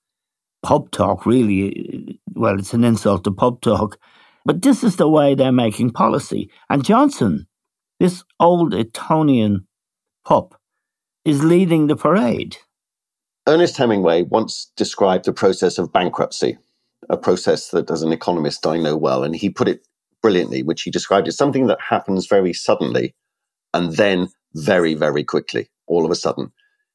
pub 0.64 0.90
talk, 0.90 1.24
really, 1.24 2.18
well, 2.34 2.58
it's 2.58 2.74
an 2.74 2.82
insult 2.82 3.22
to 3.24 3.30
pub 3.30 3.60
talk, 3.60 3.98
but 4.46 4.62
this 4.62 4.84
is 4.84 4.96
the 4.96 5.08
way 5.08 5.34
they're 5.34 5.52
making 5.52 5.90
policy. 5.90 6.50
And 6.70 6.84
Johnson, 6.84 7.46
this 8.00 8.24
old 8.40 8.74
Etonian 8.74 9.66
pup, 10.24 10.60
is 11.24 11.42
leading 11.42 11.88
the 11.88 11.96
parade. 11.96 12.56
Ernest 13.48 13.76
Hemingway 13.76 14.22
once 14.22 14.70
described 14.76 15.24
the 15.24 15.32
process 15.32 15.78
of 15.78 15.92
bankruptcy, 15.92 16.58
a 17.10 17.16
process 17.16 17.68
that, 17.70 17.90
as 17.90 18.02
an 18.02 18.12
economist, 18.12 18.66
I 18.66 18.78
know 18.78 18.96
well. 18.96 19.24
And 19.24 19.34
he 19.34 19.50
put 19.50 19.68
it 19.68 19.86
brilliantly, 20.22 20.62
which 20.62 20.82
he 20.82 20.90
described 20.90 21.28
as 21.28 21.36
something 21.36 21.66
that 21.66 21.80
happens 21.80 22.26
very 22.26 22.52
suddenly 22.52 23.14
and 23.74 23.96
then 23.96 24.28
very, 24.54 24.94
very 24.94 25.24
quickly, 25.24 25.68
all 25.86 26.04
of 26.04 26.10
a 26.10 26.16
sudden. 26.16 26.52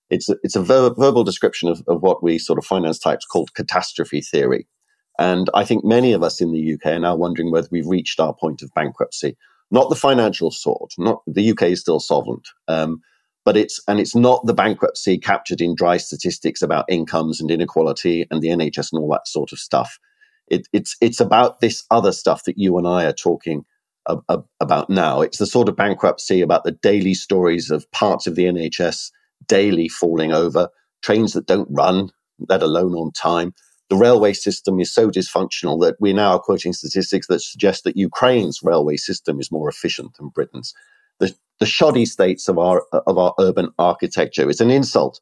It's 0.10 0.30
a, 0.30 0.36
it's 0.44 0.56
a 0.56 0.64
ver- 0.64 0.94
verbal 0.94 1.24
description 1.24 1.70
of, 1.70 1.84
of 1.88 2.02
what 2.02 2.24
we 2.24 2.38
sort 2.38 2.60
of 2.60 2.66
finance 2.66 3.00
types 3.00 3.26
called 3.26 3.54
catastrophe 3.54 4.22
theory. 4.22 4.68
And 5.22 5.52
I 5.54 5.64
think 5.64 5.86
many 5.86 6.14
of 6.14 6.24
us 6.24 6.42
in 6.42 6.52
the 6.52 6.74
UK 6.74 6.94
are 6.94 7.00
now 7.00 7.16
wondering 7.16 7.52
whether 7.52 7.68
we've 7.70 7.86
reached 7.86 8.20
our 8.20 8.34
point 8.34 8.64
of 8.64 8.74
bankruptcy. 8.74 9.38
Not 9.70 9.90
the 9.90 9.96
financial 9.96 10.50
sort. 10.50 10.94
Not 10.98 11.22
the 11.28 11.52
UK 11.52 11.64
is 11.64 11.80
still 11.80 12.00
solvent, 12.00 12.48
um, 12.68 13.02
but 13.46 13.56
it's 13.56 13.80
and 13.88 14.00
it's 14.00 14.16
not 14.16 14.44
the 14.48 14.54
bankruptcy 14.56 15.20
captured 15.20 15.62
in 15.62 15.76
dry 15.76 15.98
statistics 15.98 16.64
about 16.64 16.86
incomes 16.90 17.40
and 17.40 17.52
inequality 17.52 18.26
and 18.32 18.42
the 18.42 18.48
NHS 18.48 18.92
and 18.92 19.00
all 19.00 19.12
that 19.12 19.28
sort 19.28 19.52
of 19.52 19.60
stuff. 19.60 20.00
It, 20.48 20.68
it's 20.74 20.98
it's 21.02 21.20
about 21.20 21.60
this 21.60 21.86
other 21.92 22.14
stuff 22.14 22.46
that 22.46 22.58
you 22.58 22.80
and 22.80 22.88
I 22.88 23.06
are 23.06 23.14
talking 23.14 23.64
about 24.08 24.90
now. 24.90 25.22
It's 25.22 25.38
the 25.38 25.46
sort 25.46 25.70
of 25.70 25.76
bankruptcy 25.76 26.42
about 26.42 26.64
the 26.64 26.72
daily 26.72 27.14
stories 27.14 27.70
of 27.70 27.90
parts 27.92 28.26
of 28.26 28.34
the 28.34 28.46
NHS 28.46 29.12
daily 29.48 29.88
falling 29.88 30.34
over, 30.34 30.70
trains 31.04 31.34
that 31.34 31.46
don't 31.46 31.68
run, 31.70 32.10
let 32.50 32.64
alone 32.64 32.94
on 32.94 33.12
time. 33.12 33.54
The 33.92 33.98
railway 33.98 34.32
system 34.32 34.80
is 34.80 34.94
so 34.94 35.10
dysfunctional 35.10 35.82
that 35.82 35.98
we 36.00 36.14
now 36.14 36.36
are 36.36 36.40
quoting 36.40 36.72
statistics 36.72 37.28
that 37.28 37.42
suggest 37.42 37.84
that 37.84 37.98
Ukraine's 37.98 38.64
railway 38.64 38.96
system 38.96 39.38
is 39.42 39.52
more 39.52 39.68
efficient 39.68 40.16
than 40.16 40.30
Britain's 40.30 40.74
the, 41.20 41.36
the 41.60 41.66
shoddy 41.66 42.06
states 42.06 42.48
of 42.48 42.58
our 42.58 42.84
of 43.06 43.18
our 43.18 43.34
urban 43.38 43.68
architecture. 43.78 44.50
is 44.50 44.62
an 44.62 44.72
insult 44.72 45.20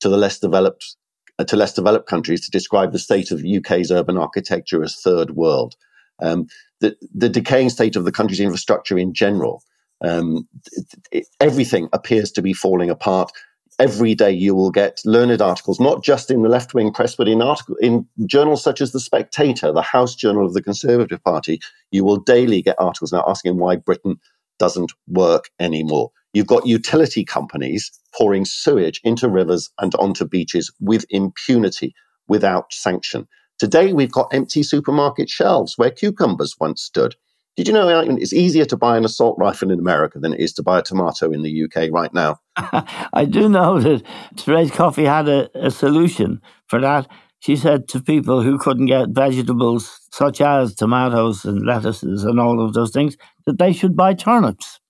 to 0.00 0.10
the 0.10 0.18
less 0.18 0.38
developed 0.38 0.96
uh, 1.38 1.44
to 1.44 1.56
less 1.56 1.72
developed 1.72 2.06
countries 2.06 2.44
to 2.44 2.50
describe 2.50 2.92
the 2.92 2.98
state 2.98 3.30
of 3.30 3.42
UK's 3.42 3.90
urban 3.90 4.18
architecture 4.18 4.84
as 4.84 4.96
third 4.96 5.30
world. 5.30 5.74
Um, 6.22 6.46
the, 6.82 6.94
the 7.14 7.30
decaying 7.30 7.70
state 7.70 7.96
of 7.96 8.04
the 8.04 8.12
country's 8.12 8.40
infrastructure 8.40 8.98
in 8.98 9.14
general. 9.14 9.62
Um, 10.04 10.46
it, 10.72 10.86
it, 11.10 11.26
everything 11.40 11.88
appears 11.94 12.30
to 12.32 12.42
be 12.42 12.52
falling 12.52 12.90
apart. 12.90 13.32
Every 13.78 14.14
day 14.14 14.30
you 14.30 14.54
will 14.54 14.70
get 14.70 15.00
learned 15.04 15.42
articles, 15.42 15.80
not 15.80 16.02
just 16.02 16.30
in 16.30 16.42
the 16.42 16.48
left 16.48 16.74
wing 16.74 16.92
press, 16.92 17.16
but 17.16 17.28
in 17.28 17.42
article 17.42 17.76
in 17.80 18.06
journals 18.26 18.62
such 18.62 18.80
as 18.80 18.92
the 18.92 19.00
Spectator, 19.00 19.72
the 19.72 19.82
House 19.82 20.14
Journal 20.14 20.46
of 20.46 20.54
the 20.54 20.62
Conservative 20.62 21.22
Party. 21.24 21.60
You 21.90 22.04
will 22.04 22.18
daily 22.18 22.62
get 22.62 22.76
articles 22.78 23.12
now 23.12 23.24
asking 23.26 23.58
why 23.58 23.76
Britain 23.76 24.18
doesn't 24.58 24.92
work 25.08 25.50
anymore. 25.58 26.10
You've 26.32 26.46
got 26.46 26.66
utility 26.66 27.24
companies 27.24 27.90
pouring 28.16 28.44
sewage 28.44 29.00
into 29.04 29.28
rivers 29.28 29.70
and 29.80 29.94
onto 29.96 30.26
beaches 30.26 30.72
with 30.80 31.04
impunity, 31.10 31.94
without 32.28 32.72
sanction. 32.72 33.26
Today, 33.58 33.92
we've 33.92 34.10
got 34.10 34.32
empty 34.32 34.62
supermarket 34.62 35.28
shelves 35.28 35.74
where 35.76 35.90
cucumbers 35.90 36.56
once 36.58 36.82
stood. 36.82 37.14
Did 37.56 37.68
you 37.68 37.74
know 37.74 38.00
it's 38.00 38.32
easier 38.32 38.64
to 38.64 38.76
buy 38.76 38.96
an 38.96 39.04
assault 39.04 39.36
rifle 39.38 39.70
in 39.70 39.78
America 39.78 40.18
than 40.18 40.32
it 40.32 40.40
is 40.40 40.52
to 40.54 40.62
buy 40.62 40.80
a 40.80 40.82
tomato 40.82 41.30
in 41.30 41.42
the 41.42 41.64
UK 41.64 41.88
right 41.92 42.12
now? 42.12 42.40
I 42.56 43.26
do 43.26 43.48
know 43.48 43.78
that 43.78 44.02
Therese 44.36 44.72
Coffey 44.72 45.04
had 45.04 45.28
a, 45.28 45.48
a 45.54 45.70
solution 45.70 46.40
for 46.66 46.80
that. 46.80 47.08
She 47.38 47.54
said 47.54 47.86
to 47.88 48.00
people 48.00 48.42
who 48.42 48.58
couldn't 48.58 48.86
get 48.86 49.10
vegetables 49.10 50.00
such 50.10 50.40
as 50.40 50.74
tomatoes 50.74 51.44
and 51.44 51.64
lettuces 51.64 52.24
and 52.24 52.40
all 52.40 52.64
of 52.64 52.72
those 52.72 52.90
things 52.90 53.16
that 53.46 53.58
they 53.58 53.72
should 53.72 53.94
buy 53.94 54.14
turnips. 54.14 54.80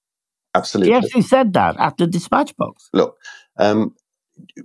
Absolutely. 0.54 0.92
He 0.92 0.96
actually 0.96 1.22
said 1.22 1.52
that 1.54 1.78
at 1.78 1.98
the 1.98 2.06
dispatch 2.06 2.56
box. 2.56 2.88
Look, 2.92 3.18
um, 3.58 3.94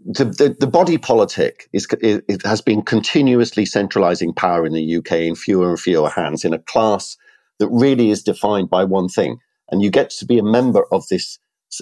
the, 0.06 0.26
the, 0.26 0.56
the, 0.60 0.68
body 0.68 0.98
politic 0.98 1.68
is, 1.74 1.88
it 2.02 2.46
has 2.46 2.62
been 2.62 2.82
continuously 2.82 3.66
centralizing 3.66 4.34
power 4.34 4.66
in 4.66 4.74
the 4.74 4.98
UK 4.98 5.14
in 5.14 5.36
fewer 5.36 5.70
and 5.70 5.80
fewer 5.80 6.10
hands 6.10 6.46
in 6.46 6.54
a 6.54 6.60
class 6.60 7.18
that 7.60 7.70
really 7.70 8.10
is 8.10 8.24
defined 8.24 8.70
by 8.70 8.84
one 8.84 9.08
thing. 9.08 9.38
And 9.72 9.82
you 9.82 9.92
get 9.92 10.10
to 10.12 10.26
be 10.26 10.40
a 10.40 10.44
member 10.44 10.86
of 10.92 11.08
this 11.10 11.38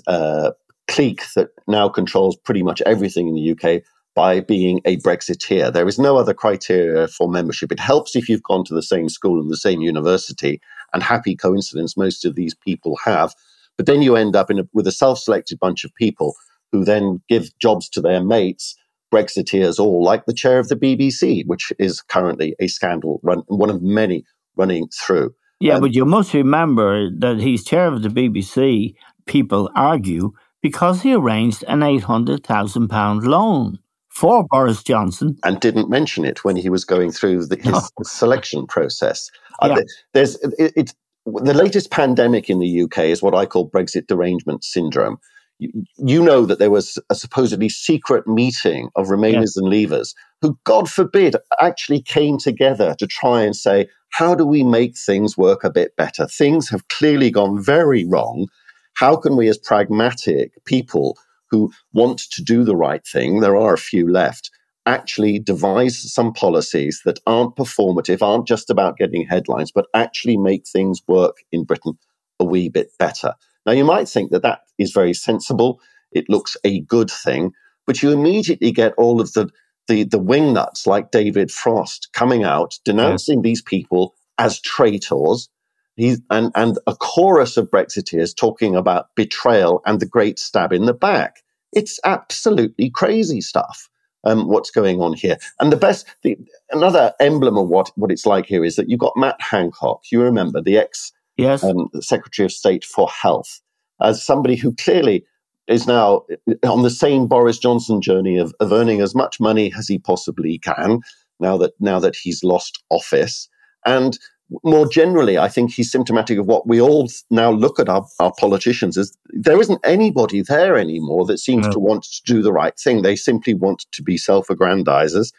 uh, 0.08 0.52
clique 0.88 1.24
that 1.36 1.50
now 1.68 1.88
controls 1.88 2.36
pretty 2.38 2.64
much 2.64 2.82
everything 2.86 3.28
in 3.28 3.36
the 3.36 3.52
UK 3.52 3.84
by 4.16 4.40
being 4.40 4.82
a 4.84 4.98
Brexiteer. 4.98 5.72
There 5.72 5.88
is 5.88 6.00
no 6.00 6.18
other 6.18 6.34
criteria 6.34 7.08
for 7.08 7.30
membership. 7.30 7.72
It 7.72 7.80
helps 7.80 8.16
if 8.16 8.28
you've 8.28 8.44
gone 8.44 8.64
to 8.66 8.74
the 8.74 8.82
same 8.82 9.10
school 9.10 9.40
and 9.40 9.52
the 9.52 9.58
same 9.58 9.82
university, 9.82 10.60
and 10.94 11.04
happy 11.04 11.36
coincidence, 11.36 11.96
most 11.96 12.26
of 12.26 12.36
these 12.36 12.56
people 12.56 12.98
have. 13.04 13.36
But 13.78 13.86
then 13.86 14.02
you 14.02 14.16
end 14.16 14.36
up 14.36 14.50
a, 14.50 14.68
with 14.74 14.88
a 14.88 14.92
self 14.92 15.20
selected 15.20 15.60
bunch 15.60 15.84
of 15.84 15.94
people 15.94 16.34
who 16.72 16.84
then 16.84 17.22
give 17.30 17.58
jobs 17.60 17.88
to 17.90 18.02
their 18.02 18.24
mates, 18.24 18.76
Brexiteers 19.14 19.80
all, 19.80 20.04
like 20.04 20.26
the 20.26 20.34
chair 20.34 20.60
of 20.60 20.68
the 20.68 20.76
BBC, 20.76 21.46
which 21.46 21.72
is 21.80 22.02
currently 22.02 22.56
a 22.60 22.68
scandal, 22.68 23.20
run, 23.24 23.44
one 23.48 23.70
of 23.70 23.82
many 23.82 24.26
running 24.56 24.88
through. 24.90 25.34
Yeah, 25.60 25.76
um, 25.76 25.82
but 25.82 25.94
you 25.94 26.06
must 26.06 26.34
remember 26.34 27.10
that 27.20 27.40
he's 27.40 27.64
chair 27.64 27.88
of 27.88 28.04
the 28.04 28.10
BBC, 28.10 28.96
people 29.26 29.70
argue, 29.76 30.34
because 30.62 31.02
he 31.02 31.14
arranged 31.14 31.64
an 31.68 31.80
£800,000 31.80 33.26
loan 33.26 33.80
for 34.10 34.46
Boris 34.50 34.84
Johnson. 34.84 35.38
And 35.44 35.60
didn't 35.60 35.90
mention 35.90 36.26
it 36.26 36.44
when 36.44 36.56
he 36.56 36.70
was 36.70 36.86
going 36.86 37.12
through 37.12 37.46
the, 37.46 37.56
his 37.58 37.72
no. 37.72 37.82
selection 38.04 38.66
process. 38.66 39.30
Yeah. 39.62 39.74
Uh, 39.74 39.82
there's, 40.14 40.36
it, 40.58 40.74
it's, 40.76 40.94
the 41.26 41.54
latest 41.54 41.92
pandemic 41.92 42.50
in 42.50 42.60
the 42.60 42.82
UK 42.84 43.00
is 43.00 43.22
what 43.22 43.36
I 43.36 43.46
call 43.46 43.70
Brexit 43.70 44.08
derangement 44.08 44.64
syndrome. 44.64 45.20
You, 45.60 46.24
know 46.24 46.46
that 46.46 46.60
there 46.60 46.70
was 46.70 47.00
a 47.10 47.16
supposedly 47.16 47.70
secret 47.70 48.28
meeting 48.28 48.90
of 48.96 49.08
Remainers 49.08 49.54
yeah. 49.56 49.64
and 49.64 49.72
Leavers 49.72 50.14
who, 50.42 50.58
God 50.66 50.90
forbid, 50.90 51.36
actually 51.60 52.02
came 52.02 52.38
together 52.38 52.96
to 53.00 53.08
try 53.08 53.42
and 53.42 53.56
say, 53.56 53.88
how 54.10 54.36
do 54.36 54.46
we 54.46 54.64
make 54.64 54.98
things 54.98 55.38
work 55.38 55.64
a 55.64 55.72
bit 55.72 55.96
better? 55.96 56.28
Things 56.28 56.70
have 56.70 56.88
clearly 56.90 57.32
gone 57.32 57.62
very 57.62 58.06
wrong. 58.06 58.48
How 58.94 59.16
can 59.16 59.36
we, 59.36 59.48
as 59.48 59.58
pragmatic 59.58 60.52
people 60.66 61.18
who 61.50 61.72
want 61.94 62.20
to 62.32 62.44
do 62.44 62.64
the 62.64 62.76
right 62.76 63.06
thing, 63.06 63.40
there 63.40 63.56
are 63.56 63.74
a 63.74 63.80
few 63.80 64.12
left, 64.12 64.52
actually 64.86 65.40
devise 65.40 66.12
some 66.12 66.34
policies 66.34 67.02
that 67.06 67.20
aren't 67.28 67.56
performative, 67.56 68.22
aren't 68.22 68.48
just 68.48 68.70
about 68.70 68.98
getting 68.98 69.26
headlines, 69.26 69.72
but 69.72 69.88
actually 69.94 70.38
make 70.38 70.68
things 70.68 71.02
work 71.08 71.38
in 71.52 71.64
Britain 71.64 71.98
a 72.40 72.46
wee 72.46 72.70
bit 72.70 72.92
better? 72.98 73.34
Now, 73.68 73.74
you 73.74 73.84
might 73.84 74.08
think 74.08 74.32
that 74.32 74.42
that 74.44 74.62
is 74.80 74.92
very 74.92 75.14
sensible. 75.14 75.82
It 76.14 76.30
looks 76.30 76.56
a 76.64 76.80
good 76.82 77.12
thing, 77.12 77.52
but 77.86 78.02
you 78.02 78.12
immediately 78.12 78.72
get 78.72 78.94
all 78.98 79.22
of 79.22 79.34
the 79.34 79.50
the, 79.88 80.04
the 80.04 80.20
wingnuts 80.20 80.86
like 80.86 81.12
David 81.12 81.50
Frost 81.50 82.10
coming 82.14 82.44
out 82.44 82.76
denouncing 82.84 83.42
these 83.42 83.62
people 83.62 84.16
as 84.38 84.60
traitors. 84.60 85.50
He's, 85.96 86.22
and, 86.30 86.52
and 86.56 86.78
a 86.86 86.96
chorus 86.96 87.58
of 87.58 87.72
Brexiteers 87.72 88.36
talking 88.36 88.76
about 88.76 89.08
betrayal 89.16 89.82
and 89.86 90.00
the 90.00 90.06
great 90.06 90.38
stab 90.40 90.74
in 90.74 90.86
the 90.86 90.94
back. 90.94 91.38
It's 91.74 92.00
absolutely 92.06 92.90
crazy 92.90 93.42
stuff. 93.42 93.90
Um, 94.24 94.48
what's 94.48 94.72
going 94.72 95.02
on 95.02 95.14
here? 95.14 95.38
And 95.60 95.72
the 95.72 95.78
best, 95.78 96.06
the, 96.22 96.38
another 96.70 97.14
emblem 97.20 97.58
of 97.58 97.70
what, 97.70 97.92
what 97.96 98.12
it's 98.12 98.26
like 98.26 98.46
here 98.46 98.66
is 98.66 98.76
that 98.76 98.90
you've 98.90 99.00
got 99.00 99.16
Matt 99.16 99.40
Hancock. 99.40 100.02
You 100.12 100.22
remember 100.22 100.62
the 100.62 100.78
ex 100.78 101.14
yes. 101.38 101.64
um, 101.64 101.90
Secretary 102.02 102.46
of 102.46 102.52
State 102.52 102.84
for 102.86 103.08
Health 103.10 103.62
as 104.02 104.24
somebody 104.24 104.56
who 104.56 104.74
clearly 104.76 105.26
is 105.68 105.88
now 105.88 106.24
on 106.64 106.84
the 106.84 106.90
same 106.90 107.28
Boris 107.28 107.58
Johnson 107.58 108.02
journey 108.02 108.38
of, 108.38 108.54
of 108.60 108.72
earning 108.72 109.02
as 109.02 109.14
much 109.14 109.40
money 109.40 109.74
as 109.78 109.88
he 109.88 110.00
possibly 110.00 110.60
can 110.60 111.02
now 111.40 111.58
that 111.58 111.74
now 111.80 112.00
that 112.00 112.16
he's 112.16 112.44
lost 112.44 112.84
office. 112.90 113.50
And 113.86 114.18
more 114.64 114.88
generally, 114.88 115.38
I 115.38 115.50
think 115.50 115.72
he's 115.72 115.92
symptomatic 115.92 116.40
of 116.40 116.46
what 116.46 116.68
we 116.68 116.80
all 116.80 117.10
now 117.30 117.52
look 117.52 117.80
at 117.80 117.90
our, 117.90 118.06
our 118.20 118.34
politicians 118.40 118.98
as 118.98 119.16
there 119.32 119.60
isn't 119.60 119.82
anybody 119.84 120.42
there 120.42 120.78
anymore 120.78 121.26
that 121.26 121.40
seems 121.40 121.66
no. 121.66 121.74
to 121.74 121.80
want 121.80 122.04
to 122.04 122.22
do 122.26 122.42
the 122.42 122.54
right 122.54 122.78
thing. 122.80 123.02
They 123.02 123.18
simply 123.18 123.54
want 123.54 123.86
to 123.92 124.02
be 124.02 124.18
self-aggrandizers, 124.18 125.34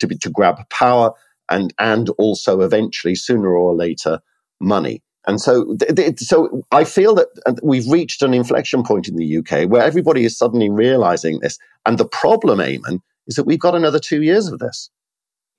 to 0.00 0.06
be 0.06 0.16
to 0.18 0.30
grab 0.30 0.56
power 0.70 1.12
and 1.50 1.74
and 1.78 2.08
also 2.10 2.62
eventually, 2.62 3.14
sooner 3.14 3.54
or 3.54 3.74
later, 3.74 4.20
money. 4.60 5.02
And 5.26 5.40
so, 5.40 5.76
th- 5.76 5.94
th- 5.94 6.18
so 6.20 6.62
I 6.70 6.84
feel 6.84 7.14
that 7.14 7.28
uh, 7.46 7.54
we've 7.62 7.86
reached 7.86 8.22
an 8.22 8.34
inflection 8.34 8.82
point 8.82 9.08
in 9.08 9.16
the 9.16 9.38
UK 9.38 9.68
where 9.68 9.82
everybody 9.82 10.24
is 10.24 10.36
suddenly 10.36 10.68
realizing 10.68 11.40
this. 11.40 11.58
And 11.86 11.98
the 11.98 12.06
problem, 12.06 12.58
Eamon, 12.58 13.00
is 13.26 13.36
that 13.36 13.44
we've 13.44 13.58
got 13.58 13.74
another 13.74 13.98
two 13.98 14.22
years 14.22 14.48
of 14.48 14.58
this. 14.58 14.90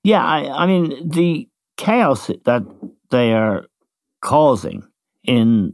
Yeah, 0.04 0.24
I, 0.24 0.64
I 0.64 0.68
mean, 0.68 1.10
the 1.10 1.50
chaos 1.78 2.28
that 2.46 2.64
they 3.10 3.34
are 3.34 3.66
causing 4.22 4.84
in 5.24 5.74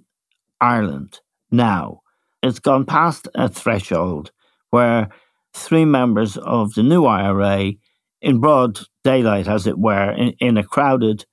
Ireland 0.61 1.19
now, 1.51 2.01
it's 2.41 2.59
gone 2.59 2.85
past 2.85 3.27
a 3.35 3.49
threshold 3.49 4.31
where 4.69 5.09
three 5.53 5.85
members 5.85 6.37
of 6.37 6.73
the 6.75 6.83
new 6.83 7.05
IRA, 7.05 7.73
in 8.21 8.39
broad 8.39 8.79
daylight, 9.03 9.47
as 9.47 9.67
it 9.67 9.77
were, 9.77 10.11
in, 10.11 10.33
in 10.39 10.57
a 10.57 10.63
crowded 10.63 11.25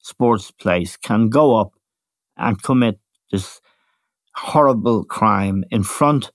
sports 0.00 0.50
place, 0.52 0.96
can 0.96 1.28
go 1.28 1.56
up 1.56 1.73
and 2.36 2.62
commit 2.62 2.98
this 3.30 3.60
horrible 4.34 5.04
crime 5.04 5.64
in 5.70 5.82
front 5.82 6.32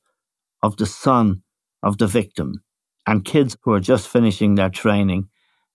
of 0.64 0.78
the 0.78 0.86
son 0.86 1.42
of 1.84 1.98
the 1.98 2.08
victim 2.08 2.64
and 3.08 3.26
kids 3.26 3.58
who 3.62 3.74
are 3.74 3.80
just 3.80 4.08
finishing 4.08 4.56
their 4.56 4.70
training. 4.70 5.30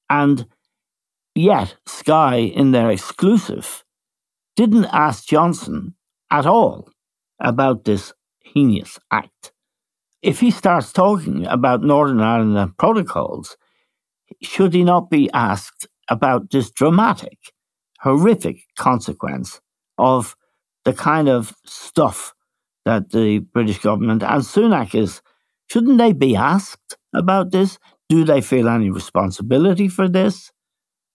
And 0.08 0.46
yet, 1.34 1.76
Sky, 1.86 2.36
in 2.36 2.72
their 2.72 2.90
exclusive, 2.90 3.84
didn't 4.56 4.86
ask 4.86 5.26
Johnson 5.26 5.94
at 6.30 6.46
all 6.46 6.88
about 7.40 7.84
this 7.84 8.12
heinous 8.42 8.98
act. 9.10 9.52
If 10.22 10.40
he 10.40 10.50
starts 10.50 10.92
talking 10.92 11.44
about 11.46 11.82
Northern 11.82 12.20
Ireland 12.20 12.56
and 12.56 12.76
protocols, 12.78 13.56
should 14.42 14.72
he 14.72 14.84
not 14.84 15.10
be 15.10 15.30
asked 15.32 15.86
about 16.08 16.50
this 16.50 16.70
dramatic, 16.70 17.38
horrific 18.00 18.60
consequence 18.76 19.60
of 19.98 20.36
the 20.84 20.92
kind 20.92 21.28
of 21.28 21.54
stuff 21.64 22.34
that 22.84 23.10
the 23.10 23.38
British 23.38 23.78
government 23.78 24.22
and 24.22 24.42
Sunak 24.42 24.94
is. 24.94 25.22
Shouldn't 25.70 25.98
they 25.98 26.12
be 26.12 26.36
asked 26.36 26.96
about 27.14 27.50
this? 27.50 27.78
Do 28.08 28.24
they 28.24 28.40
feel 28.40 28.68
any 28.68 28.90
responsibility 28.90 29.88
for 29.88 30.08
this? 30.08 30.52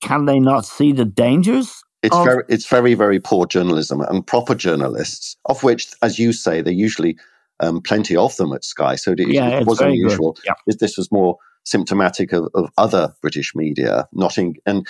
Can 0.01 0.25
they 0.25 0.39
not 0.39 0.65
see 0.65 0.91
the 0.91 1.05
dangers? 1.05 1.83
It's 2.01 2.15
of- 2.15 2.25
very, 2.25 2.43
it's 2.49 2.67
very, 2.67 2.93
very 2.93 3.19
poor 3.19 3.45
journalism 3.45 4.01
and 4.01 4.25
proper 4.25 4.55
journalists, 4.55 5.37
of 5.45 5.63
which, 5.63 5.87
as 6.01 6.17
you 6.17 6.33
say, 6.33 6.61
there 6.61 6.73
usually 6.73 7.17
um, 7.59 7.81
plenty 7.81 8.15
of 8.15 8.35
them 8.37 8.53
at 8.53 8.63
Sky. 8.63 8.95
So 8.95 9.11
it, 9.11 9.27
yeah, 9.27 9.59
it 9.59 9.67
was 9.67 9.81
unusual. 9.81 10.37
Yeah. 10.45 10.53
This 10.65 10.97
was 10.97 11.11
more 11.11 11.37
symptomatic 11.65 12.33
of, 12.33 12.47
of 12.55 12.71
other 12.77 13.13
British 13.21 13.53
media, 13.53 14.07
not 14.13 14.37
in, 14.37 14.55
and 14.65 14.87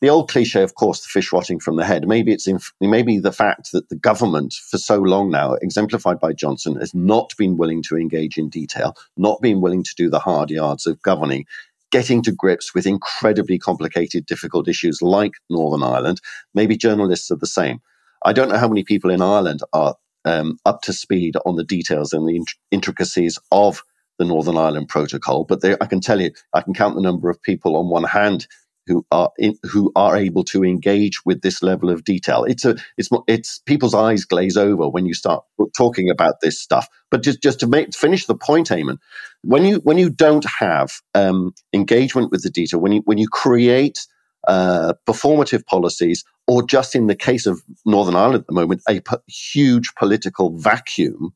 the 0.00 0.10
old 0.10 0.30
cliche, 0.30 0.62
of 0.62 0.74
course, 0.74 1.00
the 1.00 1.08
fish 1.08 1.32
rotting 1.32 1.60
from 1.60 1.76
the 1.76 1.84
head. 1.84 2.06
Maybe 2.06 2.32
it's 2.32 2.46
inf- 2.46 2.72
maybe 2.80 3.18
the 3.18 3.32
fact 3.32 3.72
that 3.72 3.88
the 3.88 3.96
government, 3.96 4.54
for 4.54 4.78
so 4.78 4.98
long 4.98 5.30
now, 5.30 5.54
exemplified 5.54 6.20
by 6.20 6.32
Johnson, 6.32 6.76
has 6.76 6.94
not 6.94 7.32
been 7.38 7.56
willing 7.56 7.82
to 7.84 7.96
engage 7.96 8.36
in 8.38 8.48
detail, 8.48 8.96
not 9.16 9.40
been 9.40 9.60
willing 9.60 9.82
to 9.82 9.94
do 9.96 10.10
the 10.10 10.18
hard 10.18 10.50
yards 10.50 10.86
of 10.86 11.00
governing, 11.02 11.46
getting 11.90 12.22
to 12.22 12.32
grips 12.32 12.74
with 12.74 12.86
incredibly 12.86 13.58
complicated, 13.58 14.26
difficult 14.26 14.68
issues 14.68 15.00
like 15.02 15.32
Northern 15.50 15.82
Ireland. 15.82 16.20
Maybe 16.54 16.76
journalists 16.76 17.30
are 17.30 17.36
the 17.36 17.46
same. 17.46 17.80
I 18.24 18.32
don't 18.32 18.48
know 18.48 18.58
how 18.58 18.68
many 18.68 18.84
people 18.84 19.10
in 19.10 19.22
Ireland 19.22 19.60
are 19.72 19.94
um, 20.24 20.58
up 20.64 20.82
to 20.82 20.92
speed 20.92 21.36
on 21.44 21.56
the 21.56 21.64
details 21.64 22.12
and 22.12 22.26
the 22.28 22.36
int- 22.36 22.54
intricacies 22.70 23.38
of 23.52 23.82
the 24.18 24.24
Northern 24.24 24.56
Ireland 24.56 24.88
Protocol, 24.88 25.44
but 25.44 25.60
they, 25.60 25.76
I 25.80 25.86
can 25.86 26.00
tell 26.00 26.20
you, 26.20 26.30
I 26.52 26.60
can 26.60 26.74
count 26.74 26.94
the 26.94 27.02
number 27.02 27.30
of 27.30 27.42
people 27.42 27.76
on 27.76 27.88
one 27.88 28.04
hand 28.04 28.46
who 28.86 29.04
are 29.10 29.30
in, 29.38 29.56
who 29.64 29.92
are 29.96 30.16
able 30.16 30.44
to 30.44 30.64
engage 30.64 31.24
with 31.24 31.42
this 31.42 31.62
level 31.62 31.90
of 31.90 32.04
detail. 32.04 32.44
It's 32.44 32.64
a 32.64 32.76
it's 32.96 33.08
it's 33.26 33.60
people's 33.60 33.94
eyes 33.94 34.24
glaze 34.24 34.56
over 34.56 34.88
when 34.88 35.06
you 35.06 35.14
start 35.14 35.44
talking 35.76 36.10
about 36.10 36.36
this 36.42 36.60
stuff. 36.60 36.88
But 37.10 37.22
just 37.22 37.42
just 37.42 37.60
to 37.60 37.66
make 37.66 37.94
finish 37.94 38.26
the 38.26 38.36
point, 38.36 38.68
Eamon, 38.68 38.98
when 39.42 39.64
you 39.64 39.76
when 39.78 39.98
you 39.98 40.10
don't 40.10 40.46
have 40.58 40.90
um, 41.14 41.54
engagement 41.72 42.30
with 42.30 42.42
the 42.42 42.50
detail, 42.50 42.80
when 42.80 42.92
you 42.92 43.02
when 43.04 43.18
you 43.18 43.28
create 43.28 44.06
uh, 44.46 44.94
performative 45.06 45.64
policies, 45.66 46.24
or 46.46 46.62
just 46.62 46.94
in 46.94 47.06
the 47.06 47.16
case 47.16 47.46
of 47.46 47.62
Northern 47.86 48.16
Ireland 48.16 48.42
at 48.42 48.46
the 48.46 48.52
moment, 48.54 48.82
a 48.88 49.00
huge 49.28 49.94
political 49.94 50.56
vacuum. 50.58 51.34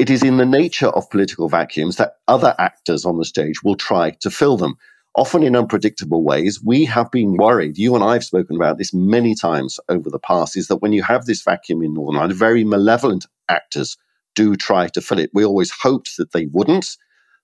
It 0.00 0.10
is 0.10 0.24
in 0.24 0.38
the 0.38 0.44
nature 0.44 0.88
of 0.88 1.08
political 1.08 1.48
vacuums 1.48 1.96
that 1.96 2.14
other 2.26 2.56
actors 2.58 3.04
on 3.04 3.16
the 3.16 3.24
stage 3.24 3.62
will 3.62 3.76
try 3.76 4.10
to 4.22 4.30
fill 4.30 4.56
them 4.56 4.74
often 5.16 5.42
in 5.42 5.56
unpredictable 5.56 6.24
ways. 6.24 6.62
We 6.62 6.84
have 6.86 7.10
been 7.10 7.36
worried, 7.36 7.78
you 7.78 7.94
and 7.94 8.04
I 8.04 8.14
have 8.14 8.24
spoken 8.24 8.56
about 8.56 8.78
this 8.78 8.92
many 8.92 9.34
times 9.34 9.78
over 9.88 10.10
the 10.10 10.18
past, 10.18 10.56
is 10.56 10.68
that 10.68 10.76
when 10.78 10.92
you 10.92 11.02
have 11.02 11.26
this 11.26 11.42
vacuum 11.42 11.82
in 11.82 11.94
Northern 11.94 12.16
Ireland, 12.16 12.38
very 12.38 12.64
malevolent 12.64 13.26
actors 13.48 13.96
do 14.34 14.56
try 14.56 14.88
to 14.88 15.00
fill 15.00 15.18
it. 15.18 15.30
We 15.32 15.44
always 15.44 15.70
hoped 15.70 16.16
that 16.16 16.32
they 16.32 16.46
wouldn't, 16.46 16.96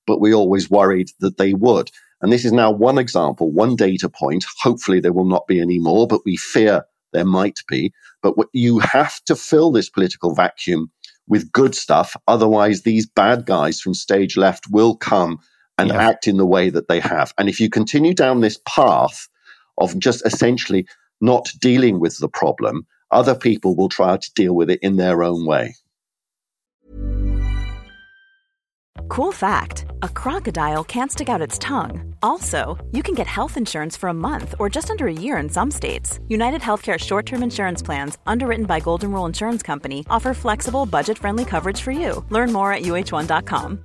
but 0.06 0.20
we 0.20 0.34
always 0.34 0.70
worried 0.70 1.10
that 1.20 1.38
they 1.38 1.54
would. 1.54 1.90
And 2.20 2.32
this 2.32 2.44
is 2.44 2.52
now 2.52 2.70
one 2.70 2.98
example, 2.98 3.50
one 3.50 3.76
data 3.76 4.08
point. 4.08 4.44
Hopefully, 4.62 5.00
there 5.00 5.12
will 5.12 5.24
not 5.24 5.46
be 5.46 5.60
any 5.60 5.78
more, 5.78 6.06
but 6.06 6.20
we 6.24 6.36
fear 6.36 6.84
there 7.12 7.24
might 7.24 7.60
be. 7.68 7.92
But 8.22 8.34
you 8.52 8.78
have 8.80 9.22
to 9.24 9.36
fill 9.36 9.72
this 9.72 9.88
political 9.88 10.34
vacuum 10.34 10.90
with 11.28 11.50
good 11.52 11.74
stuff. 11.74 12.16
Otherwise, 12.28 12.82
these 12.82 13.06
bad 13.06 13.46
guys 13.46 13.80
from 13.80 13.94
stage 13.94 14.36
left 14.36 14.68
will 14.70 14.96
come 14.96 15.38
and 15.80 15.90
yeah. 15.90 16.08
act 16.08 16.28
in 16.28 16.36
the 16.36 16.46
way 16.46 16.70
that 16.70 16.88
they 16.88 17.00
have. 17.00 17.32
And 17.38 17.48
if 17.48 17.58
you 17.58 17.70
continue 17.70 18.14
down 18.14 18.40
this 18.40 18.60
path 18.68 19.28
of 19.78 19.98
just 19.98 20.24
essentially 20.26 20.86
not 21.20 21.48
dealing 21.60 22.00
with 22.00 22.18
the 22.18 22.28
problem, 22.28 22.86
other 23.10 23.34
people 23.34 23.74
will 23.74 23.88
try 23.88 24.16
to 24.16 24.34
deal 24.34 24.54
with 24.54 24.70
it 24.70 24.80
in 24.82 24.96
their 24.96 25.22
own 25.22 25.46
way. 25.46 25.74
Cool 29.08 29.32
fact 29.32 29.86
a 30.02 30.08
crocodile 30.08 30.84
can't 30.84 31.10
stick 31.10 31.28
out 31.28 31.42
its 31.42 31.58
tongue. 31.58 32.14
Also, 32.22 32.78
you 32.92 33.02
can 33.02 33.14
get 33.14 33.26
health 33.26 33.56
insurance 33.56 33.96
for 33.96 34.08
a 34.08 34.14
month 34.14 34.54
or 34.58 34.68
just 34.68 34.90
under 34.90 35.06
a 35.06 35.12
year 35.12 35.36
in 35.38 35.48
some 35.48 35.70
states. 35.70 36.20
United 36.28 36.60
Healthcare 36.60 36.98
short 36.98 37.26
term 37.26 37.42
insurance 37.42 37.82
plans, 37.82 38.18
underwritten 38.26 38.66
by 38.66 38.80
Golden 38.80 39.10
Rule 39.12 39.26
Insurance 39.26 39.62
Company, 39.62 40.04
offer 40.10 40.34
flexible, 40.34 40.86
budget 40.86 41.18
friendly 41.18 41.44
coverage 41.44 41.80
for 41.80 41.90
you. 41.92 42.24
Learn 42.30 42.52
more 42.52 42.72
at 42.72 42.82
uh1.com. 42.82 43.84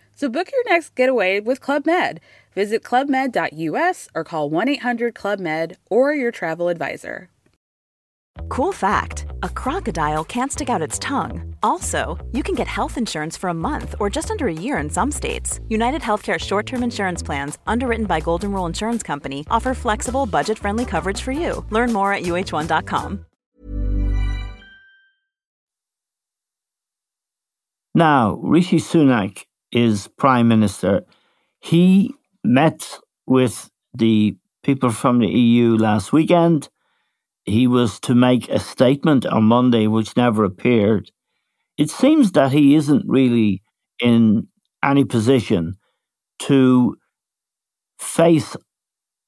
So 0.21 0.29
book 0.29 0.51
your 0.51 0.63
next 0.71 0.93
getaway 0.93 1.39
with 1.39 1.61
Club 1.61 1.87
Med. 1.87 2.19
Visit 2.53 2.83
clubmed.us 2.83 4.07
or 4.13 4.23
call 4.23 4.51
1 4.51 4.67
800 4.67 5.15
Club 5.15 5.39
Med 5.39 5.77
or 5.89 6.13
your 6.13 6.29
travel 6.29 6.69
advisor. 6.69 7.27
Cool 8.49 8.71
fact 8.71 9.25
a 9.41 9.49
crocodile 9.49 10.23
can't 10.23 10.51
stick 10.51 10.69
out 10.69 10.79
its 10.87 10.99
tongue. 10.99 11.55
Also, 11.63 12.23
you 12.33 12.43
can 12.43 12.53
get 12.53 12.67
health 12.67 12.99
insurance 12.99 13.35
for 13.35 13.49
a 13.49 13.55
month 13.55 13.95
or 13.99 14.11
just 14.11 14.29
under 14.29 14.47
a 14.47 14.53
year 14.53 14.77
in 14.77 14.91
some 14.91 15.11
states. 15.11 15.59
United 15.69 16.03
Healthcare 16.03 16.37
short 16.37 16.67
term 16.67 16.83
insurance 16.83 17.23
plans, 17.23 17.57
underwritten 17.65 18.05
by 18.05 18.19
Golden 18.19 18.51
Rule 18.51 18.67
Insurance 18.67 19.01
Company, 19.01 19.43
offer 19.49 19.73
flexible, 19.73 20.27
budget 20.27 20.59
friendly 20.59 20.85
coverage 20.85 21.21
for 21.21 21.31
you. 21.31 21.65
Learn 21.71 21.91
more 21.91 22.13
at 22.13 22.21
uh1.com. 22.21 23.25
Now, 27.95 28.39
Rishi 28.43 28.77
Sunak 28.77 29.45
is 29.71 30.07
prime 30.17 30.47
minister. 30.47 31.01
He 31.59 32.13
met 32.43 32.99
with 33.25 33.69
the 33.93 34.35
people 34.63 34.91
from 34.91 35.19
the 35.19 35.27
EU 35.27 35.75
last 35.77 36.13
weekend. 36.13 36.69
He 37.45 37.67
was 37.67 37.99
to 38.01 38.15
make 38.15 38.49
a 38.49 38.59
statement 38.59 39.25
on 39.25 39.43
Monday, 39.43 39.87
which 39.87 40.15
never 40.15 40.43
appeared. 40.43 41.11
It 41.77 41.89
seems 41.89 42.33
that 42.33 42.51
he 42.51 42.75
isn't 42.75 43.05
really 43.07 43.63
in 43.99 44.47
any 44.83 45.05
position 45.05 45.77
to 46.39 46.95
face 47.99 48.55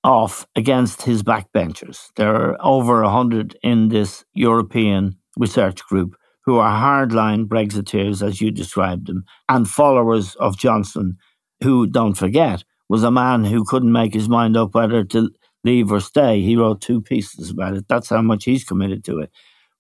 off 0.04 0.46
against 0.56 1.04
his 1.04 1.24
backbenchers. 1.24 2.10
There 2.16 2.36
are 2.36 2.58
over 2.60 3.02
100 3.04 3.58
in 3.64 3.90
this 3.90 4.26
European 4.34 5.18
research 5.38 5.84
group 5.84 6.16
who 6.46 6.58
are 6.58 6.72
hardline 6.72 7.46
Brexiteers, 7.46 8.26
as 8.26 8.42
you 8.42 8.52
described 8.52 9.08
them, 9.08 9.24
and 9.50 9.68
followers 9.68 10.36
of 10.36 10.58
Johnson, 10.58 11.18
who, 11.62 11.88
don't 11.88 12.16
forget, 12.16 12.64
was 12.90 13.04
a 13.04 13.12
man 13.12 13.46
who 13.46 13.64
couldn't 13.64 13.92
make 13.92 14.14
his 14.14 14.30
mind 14.30 14.58
up 14.58 14.76
whether 14.76 15.04
to 15.06 15.30
leave 15.64 15.92
or 15.92 16.00
stay. 16.00 16.42
He 16.42 16.56
wrote 16.56 16.82
two 16.82 17.02
pieces 17.02 17.50
about 17.50 17.76
it. 17.76 17.88
That's 17.88 18.10
how 18.10 18.22
much 18.22 18.44
he's 18.44 18.64
committed 18.64 19.04
to 19.06 19.20
it. 19.20 19.32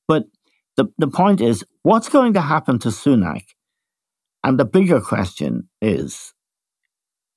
But 0.08 0.26
the, 0.78 0.86
the 0.98 1.08
point 1.08 1.42
is, 1.42 1.64
what's 1.84 2.10
going 2.10 2.34
to 2.34 2.42
happen 2.42 2.80
to 2.80 2.90
Sunak? 2.90 3.44
And 4.44 4.60
the 4.60 4.66
bigger 4.66 5.00
question 5.00 5.70
is 5.82 6.34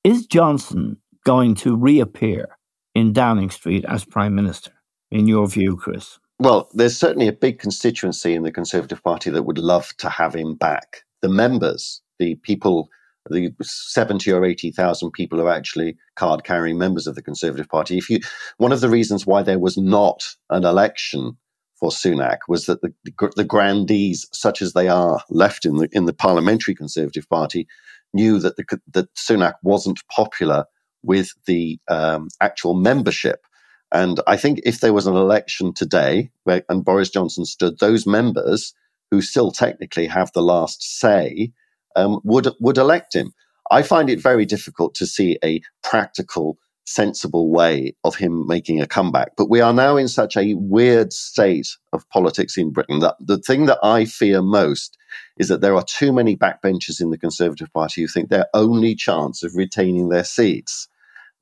Is 0.05 0.27
Johnson 0.27 0.99
going 1.25 1.55
to 1.57 1.77
reappear 1.77 2.57
in 2.95 3.13
Downing 3.13 3.51
Street 3.51 3.85
as 3.87 4.05
Prime 4.05 4.35
Minister, 4.35 4.73
in 5.11 5.27
your 5.27 5.47
view, 5.49 5.77
Chris? 5.77 6.19
Well, 6.39 6.69
there's 6.75 6.97
certainly 6.97 7.29
a 7.29 7.33
big 7.33 7.59
constituency 7.59 8.35
in 8.35 8.43
the 8.43 8.53
Conservative 8.53 9.03
Party 9.03 9.31
that 9.31 9.45
would 9.45 9.59
love 9.59 9.95
to 9.99 10.11
have 10.11 10.35
him 10.35 10.55
back. 10.55 11.03
The 11.23 11.31
members, 11.31 12.03
the 12.19 12.35
people, 12.37 12.91
the 13.31 13.55
70 13.63 14.31
or 14.33 14.45
80,000 14.45 15.13
people 15.13 15.39
who 15.39 15.47
are 15.47 15.55
actually 15.55 15.97
card 16.15 16.45
carrying 16.45 16.77
members 16.77 17.07
of 17.07 17.15
the 17.15 17.23
Conservative 17.23 17.69
Party. 17.69 17.97
If 17.97 18.11
you, 18.11 18.21
one 18.59 18.73
of 18.73 18.83
the 18.83 18.91
reasons 18.91 19.27
why 19.27 19.43
there 19.43 19.59
was 19.59 19.79
not 19.79 20.27
an 20.51 20.65
election 20.65 21.39
for 21.81 21.89
Sunak 21.89 22.39
was 22.49 22.67
that 22.67 22.83
the, 22.83 22.93
the 23.35 23.45
grandees, 23.45 24.27
such 24.33 24.61
as 24.61 24.75
they 24.75 24.89
are 24.89 25.21
left 25.31 25.65
in 25.65 25.77
the, 25.77 25.89
in 25.93 26.05
the 26.05 26.13
parliamentary 26.13 26.75
Conservative 26.75 27.29
Party, 27.31 27.67
knew 28.13 28.39
that, 28.41 28.57
the, 28.57 28.81
that 28.93 29.13
Sunak 29.15 29.55
wasn't 29.63 30.01
popular 30.15 30.67
with 31.03 31.33
the 31.47 31.79
um, 31.89 32.29
actual 32.43 32.75
membership 32.75 33.47
and 33.93 34.21
I 34.27 34.37
think 34.37 34.61
if 34.65 34.81
there 34.81 34.93
was 34.93 35.07
an 35.07 35.15
election 35.15 35.73
today 35.73 36.31
where, 36.45 36.63
and 36.69 36.85
Boris 36.85 37.11
Johnson 37.11 37.45
stood, 37.45 37.79
those 37.79 38.07
members 38.07 38.75
who 39.11 39.21
still 39.23 39.51
technically 39.51 40.07
have 40.07 40.33
the 40.33 40.43
last 40.43 40.83
say 40.83 41.53
um, 41.95 42.21
would 42.25 42.49
would 42.61 42.79
elect 42.79 43.15
him. 43.15 43.33
I 43.71 43.83
find 43.83 44.11
it 44.11 44.21
very 44.21 44.45
difficult 44.45 44.95
to 44.97 45.07
see 45.07 45.39
a 45.45 45.61
practical, 45.83 46.59
sensible 46.85 47.51
way 47.51 47.95
of 48.05 48.17
him 48.17 48.47
making 48.47 48.81
a 48.81 48.87
comeback. 48.87 49.33
But 49.37 49.51
we 49.51 49.61
are 49.61 49.73
now 49.73 49.97
in 49.97 50.09
such 50.09 50.37
a 50.37 50.55
weird 50.55 51.13
state 51.13 51.69
of 51.93 52.09
politics 52.11 52.57
in 52.57 52.73
Britain 52.73 53.01
that 53.01 53.17
the 53.21 53.39
thing 53.39 53.67
that 53.67 53.79
I 53.83 54.05
fear 54.05 54.43
most 54.43 54.97
is 55.39 55.49
that 55.49 55.61
there 55.61 55.75
are 55.75 55.85
too 55.85 56.13
many 56.13 56.37
backbenchers 56.37 57.01
in 57.01 57.11
the 57.11 57.19
Conservative 57.19 57.73
Party 57.73 58.03
who 58.03 58.09
think 58.09 58.29
their 58.29 58.47
only 58.55 58.95
chance 58.95 59.43
of 59.43 59.57
retaining 59.57 60.09
their 60.09 60.25
seats 60.25 60.89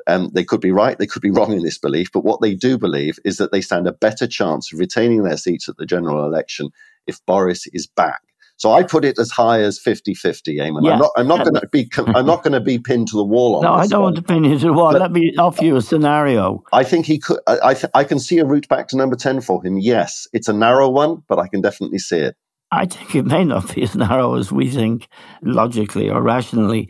um, 0.06 0.30
they 0.34 0.44
could 0.44 0.60
be 0.60 0.72
right, 0.72 0.98
they 0.98 1.06
could 1.06 1.22
be 1.22 1.30
wrong 1.36 1.52
in 1.52 1.62
this 1.62 1.78
belief, 1.78 2.10
but 2.12 2.24
what 2.24 2.40
they 2.40 2.54
do 2.54 2.78
believe 2.78 3.18
is 3.24 3.36
that 3.38 3.52
they 3.52 3.60
stand 3.60 3.86
a 3.86 3.92
better 3.92 4.26
chance 4.26 4.72
of 4.72 4.78
retaining 4.78 5.22
their 5.22 5.36
seats 5.36 5.68
at 5.68 5.76
the 5.76 5.86
general 5.86 6.24
election 6.24 6.70
if 7.06 7.24
Boris 7.26 7.66
is 7.72 7.86
back. 7.86 8.20
So 8.56 8.70
I 8.72 8.84
put 8.84 9.04
it 9.04 9.18
as 9.18 9.32
high 9.32 9.60
as 9.62 9.80
50-50, 9.80 10.14
Eamon. 10.60 10.84
Yeah. 10.84 10.92
I'm 10.92 10.98
not 11.00 11.10
I'm 11.16 11.26
not 11.26 11.38
Yeah, 11.38 11.44
going 11.44 11.60
to 11.60 11.68
be 11.72 11.90
I'm 12.14 12.24
not 12.26 12.44
going 12.44 12.52
to 12.52 12.60
be 12.60 12.78
pinned 12.78 13.08
to 13.08 13.16
the 13.16 13.24
wall 13.24 13.56
on 13.56 13.62
this. 13.62 13.68
No, 13.68 13.74
I 13.74 13.86
don't 13.88 14.02
one. 14.02 14.12
want 14.14 14.16
to 14.16 14.22
pin 14.22 14.44
you 14.44 14.56
to 14.58 14.66
the 14.66 14.72
wall. 14.72 14.92
But- 14.92 15.00
Let 15.00 15.10
me 15.12 15.34
offer 15.36 15.64
you 15.64 15.74
a 15.76 15.82
scenario. 15.82 16.62
I 16.72 16.84
think 16.84 17.04
he 17.04 17.18
could. 17.18 17.40
I 17.48 17.58
I, 17.70 17.74
th- 17.74 17.90
I 17.94 18.04
can 18.04 18.20
see 18.20 18.38
a 18.38 18.44
route 18.44 18.68
back 18.68 18.86
to 18.88 18.96
number 18.96 19.16
ten 19.16 19.40
for 19.40 19.60
him. 19.64 19.76
Yes, 19.78 20.28
it's 20.32 20.46
a 20.46 20.52
narrow 20.52 20.88
one, 20.88 21.22
but 21.28 21.40
I 21.40 21.48
can 21.48 21.62
definitely 21.62 21.98
see 21.98 22.18
it. 22.18 22.36
I 22.70 22.86
think 22.86 23.16
it 23.16 23.24
may 23.26 23.44
not 23.44 23.74
be 23.74 23.82
as 23.82 23.96
narrow 24.08 24.36
as 24.36 24.52
we 24.52 24.70
think 24.70 25.08
logically 25.42 26.08
or 26.08 26.22
rationally. 26.22 26.88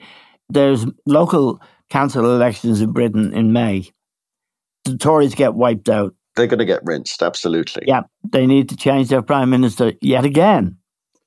There's 0.51 0.85
local 1.07 1.63
council 1.95 2.25
elections 2.25 2.81
in 2.81 2.91
Britain 2.91 3.33
in 3.33 3.53
May. 3.53 3.89
The 4.85 4.99
Tories 4.99 5.37
get 5.37 5.55
wiped 5.55 5.89
out. 5.89 6.13
They're 6.35 6.49
going 6.49 6.59
to 6.59 6.65
get 6.65 6.81
rinsed. 6.85 7.23
Absolutely. 7.23 7.85
Yeah, 7.87 8.03
they 8.33 8.49
need 8.49 8.69
to 8.71 8.77
change 8.77 9.11
their 9.11 9.23
prime 9.23 9.49
minister 9.49 9.93
yet 10.01 10.25
again. 10.25 10.77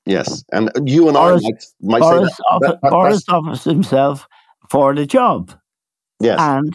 Yes, 0.04 0.44
and 0.52 0.70
you 0.84 1.08
and 1.08 1.14
Boris- 1.14 1.42
I 1.44 1.48
might, 1.48 1.64
might 2.00 2.02
say 2.10 2.16
Boris, 2.18 2.36
that. 2.36 2.44
offer, 2.50 2.66
that- 2.66 2.78
that- 2.82 2.90
Boris 2.90 3.24
offers 3.30 3.64
himself 3.64 4.26
for 4.70 4.94
the 4.94 5.06
job, 5.06 5.52
yes, 6.20 6.38
and 6.38 6.74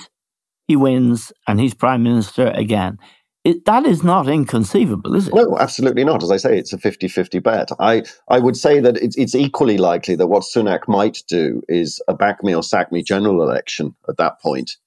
he 0.68 0.76
wins, 0.76 1.32
and 1.48 1.60
he's 1.60 1.76
prime 1.76 2.02
minister 2.02 2.48
again. 2.48 2.98
It, 3.44 3.66
that 3.66 3.86
is 3.86 4.04
not 4.04 4.30
inconceivable, 4.30 5.16
is 5.16 5.28
it? 5.28 5.34
No, 5.34 5.58
absolutely 5.60 6.06
not. 6.06 6.24
As 6.24 6.32
I 6.32 6.38
say, 6.38 6.58
it's 6.58 6.72
a 6.72 6.78
50-50 6.78 7.44
bet. 7.44 7.70
I, 7.78 8.04
I 8.30 8.40
would 8.40 8.56
say 8.56 8.80
that 8.80 8.96
it's, 8.98 9.18
it's 9.18 9.36
equally 9.36 9.78
likely 9.78 10.16
that 10.16 10.28
what 10.28 10.44
Sunak 10.44 10.88
might 10.88 11.24
do 11.28 11.62
is 11.68 12.02
a 12.08 12.14
back 12.14 12.42
me 12.42 12.56
or 12.56 12.64
sack 12.64 12.92
me 12.92 13.04
general 13.04 13.42
election 13.42 13.96
at 14.08 14.16
that 14.16 14.40
point. 14.42 14.78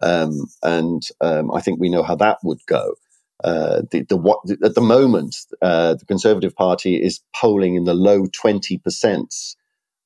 Um, 0.00 0.46
and 0.62 1.02
um, 1.20 1.52
I 1.52 1.60
think 1.60 1.80
we 1.80 1.88
know 1.88 2.04
how 2.04 2.14
that 2.16 2.38
would 2.44 2.64
go. 2.66 2.94
Uh, 3.42 3.82
the, 3.90 4.02
the 4.02 4.16
what 4.16 4.38
at 4.62 4.74
the 4.74 4.80
moment, 4.80 5.36
uh, 5.60 5.94
the 5.94 6.06
Conservative 6.06 6.54
Party 6.54 7.02
is 7.02 7.20
polling 7.34 7.74
in 7.74 7.84
the 7.84 7.94
low 7.94 8.26
twenty 8.26 8.78
percent. 8.78 9.34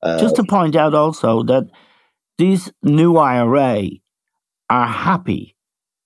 Uh, 0.03 0.19
Just 0.19 0.35
to 0.35 0.43
point 0.43 0.75
out 0.75 0.93
also 0.93 1.41
that 1.43 1.69
these 2.37 2.71
new 2.83 3.15
IRA 3.15 3.83
are 4.69 4.87
happy 4.87 5.55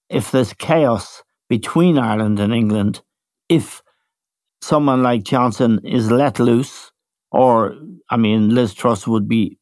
if 0.09 0.29
there's 0.31 0.53
chaos 0.53 1.23
between 1.49 1.97
Ireland 1.97 2.39
and 2.39 2.53
England, 2.53 3.01
if 3.49 3.81
someone 4.61 5.03
like 5.03 5.23
Johnson 5.23 5.79
is 5.83 6.09
let 6.11 6.39
loose, 6.39 6.91
or, 7.31 7.75
I 8.09 8.17
mean, 8.17 8.55
Liz 8.55 8.73
Truss 8.73 9.07
would 9.07 9.27
be 9.27 9.57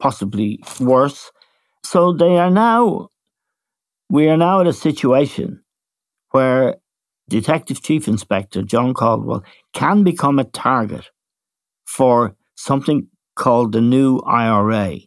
possibly 0.00 0.60
worse. 0.80 1.30
So 1.84 2.12
they 2.12 2.38
are 2.38 2.50
now, 2.50 3.08
we 4.10 4.28
are 4.28 4.36
now 4.36 4.60
at 4.60 4.66
a 4.66 4.72
situation 4.72 5.62
where 6.30 6.76
Detective 7.28 7.82
Chief 7.82 8.06
Inspector 8.06 8.60
John 8.64 8.92
Caldwell 8.92 9.44
can 9.72 10.02
become 10.02 10.38
a 10.38 10.44
target 10.44 11.10
for 11.86 12.34
something 12.54 13.08
called 13.36 13.72
the 13.72 13.80
new 13.80 14.18
IRA. 14.26 14.98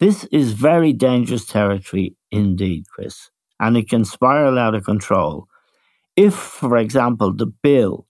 This 0.00 0.24
is 0.24 0.52
very 0.52 0.92
dangerous 0.92 1.46
territory 1.46 2.16
indeed, 2.30 2.84
Chris, 2.88 3.30
and 3.60 3.76
it 3.76 3.88
can 3.88 4.04
spiral 4.04 4.58
out 4.58 4.74
of 4.74 4.84
control. 4.84 5.46
If, 6.16 6.34
for 6.34 6.76
example, 6.76 7.34
the 7.34 7.46
bill 7.46 8.06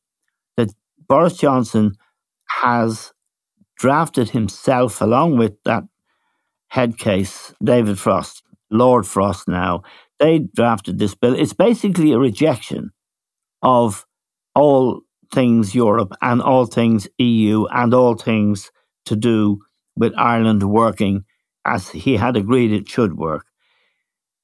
that 0.57 0.71
Boris 1.09 1.37
Johnson 1.37 1.95
has 2.49 3.13
drafted 3.77 4.31
himself, 4.31 5.01
along 5.01 5.39
with 5.39 5.55
that 5.65 5.85
head 6.69 6.99
case, 6.99 7.55
David 7.63 7.99
Frost, 7.99 8.43
Lord 8.71 9.07
Frost 9.07 9.49
now, 9.49 9.83
they 10.19 10.39
drafted 10.39 10.99
this 10.99 11.15
bill. 11.15 11.35
It's 11.35 11.53
basically 11.53 12.13
a 12.13 12.19
rejection 12.19 12.91
of 13.63 14.07
all 14.55 15.01
things 15.33 15.75
Europe 15.75 16.13
and 16.23 16.41
all 16.41 16.67
things 16.67 17.09
EU 17.19 17.67
and 17.67 17.93
all 17.93 18.15
things 18.15 18.71
to 19.07 19.17
do 19.17 19.61
with 19.97 20.13
Ireland 20.17 20.63
working 20.63 21.25
as 21.65 21.91
he 21.91 22.17
had 22.17 22.37
agreed 22.37 22.73
it 22.73 22.89
should 22.89 23.17
work. 23.17 23.47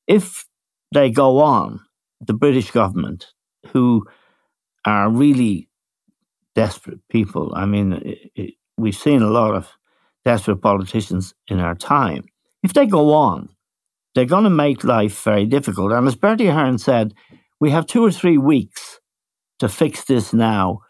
If 0.06 0.46
they 0.92 1.11
go 1.11 1.38
on, 1.38 1.81
the 2.20 2.35
British 2.35 2.70
government, 2.70 3.26
who 3.68 4.05
are 4.85 5.11
really 5.11 5.68
desperate 6.55 7.00
people, 7.09 7.53
I 7.55 7.66
mean, 7.66 7.92
it, 7.92 8.31
it, 8.35 8.55
we've 8.76 8.96
seen 8.96 9.22
a 9.22 9.31
lot 9.31 9.55
of 9.55 9.68
desperate 10.24 10.61
politicians 10.61 11.35
in 11.48 11.61
our 11.61 11.74
time. 11.74 12.24
If 12.62 12.72
they 12.72 12.87
go 12.87 13.12
on, 13.12 13.48
they're 14.14 14.24
going 14.24 14.44
to 14.44 14.50
make 14.50 14.85
life 14.85 15.22
very 15.22 15.46
difficult. 15.46 15.92
And 15.92 16.07
as 16.07 16.16
Bertie 16.16 16.48
Ahern 16.48 16.79
said, 16.79 17.14
we 17.61 17.70
have 17.70 17.87
two 17.87 18.05
or 18.05 18.11
three 18.11 18.38
weeks 18.38 19.00
to 19.61 19.68
fix 19.68 20.05
this 20.05 20.33
now, 20.33 20.81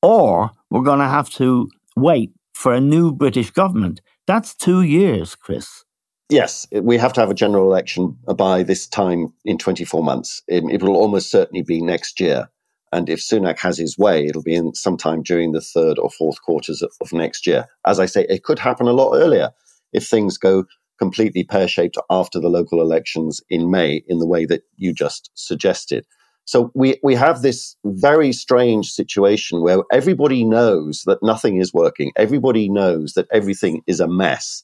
or 0.00 0.50
we're 0.70 0.82
going 0.82 1.00
to 1.00 1.08
have 1.08 1.28
to 1.30 1.68
wait 1.96 2.32
for 2.54 2.72
a 2.72 2.80
new 2.80 3.12
British 3.12 3.50
government. 3.50 4.00
That's 4.26 4.54
two 4.54 4.82
years, 4.82 5.34
Chris. 5.34 5.84
Yes, 6.28 6.66
we 6.72 6.96
have 6.96 7.12
to 7.14 7.20
have 7.20 7.30
a 7.30 7.34
general 7.34 7.66
election 7.66 8.16
by 8.36 8.62
this 8.62 8.86
time 8.86 9.34
in 9.44 9.58
24 9.58 10.02
months. 10.02 10.42
It, 10.48 10.64
it 10.70 10.82
will 10.82 10.96
almost 10.96 11.30
certainly 11.30 11.62
be 11.62 11.82
next 11.82 12.20
year. 12.20 12.48
And 12.92 13.08
if 13.08 13.20
Sunak 13.20 13.58
has 13.60 13.78
his 13.78 13.96
way, 13.98 14.26
it'll 14.26 14.42
be 14.42 14.54
in 14.54 14.74
sometime 14.74 15.22
during 15.22 15.52
the 15.52 15.60
third 15.60 15.98
or 15.98 16.10
fourth 16.10 16.40
quarters 16.42 16.82
of, 16.82 16.92
of 17.00 17.12
next 17.12 17.46
year. 17.46 17.66
As 17.86 17.98
I 17.98 18.06
say, 18.06 18.26
it 18.28 18.44
could 18.44 18.58
happen 18.58 18.86
a 18.86 18.92
lot 18.92 19.14
earlier 19.14 19.50
if 19.92 20.06
things 20.06 20.38
go 20.38 20.64
completely 20.98 21.42
pear 21.42 21.66
shaped 21.66 21.98
after 22.10 22.38
the 22.38 22.48
local 22.48 22.80
elections 22.80 23.40
in 23.50 23.70
May, 23.70 24.02
in 24.06 24.18
the 24.18 24.26
way 24.26 24.44
that 24.46 24.62
you 24.76 24.92
just 24.92 25.30
suggested. 25.34 26.06
So 26.44 26.70
we, 26.74 26.98
we 27.02 27.14
have 27.14 27.42
this 27.42 27.76
very 27.84 28.32
strange 28.32 28.90
situation 28.90 29.62
where 29.62 29.78
everybody 29.90 30.44
knows 30.44 31.02
that 31.06 31.22
nothing 31.22 31.56
is 31.60 31.72
working. 31.72 32.12
Everybody 32.16 32.68
knows 32.68 33.14
that 33.14 33.28
everything 33.32 33.82
is 33.86 34.00
a 34.00 34.08
mess. 34.08 34.62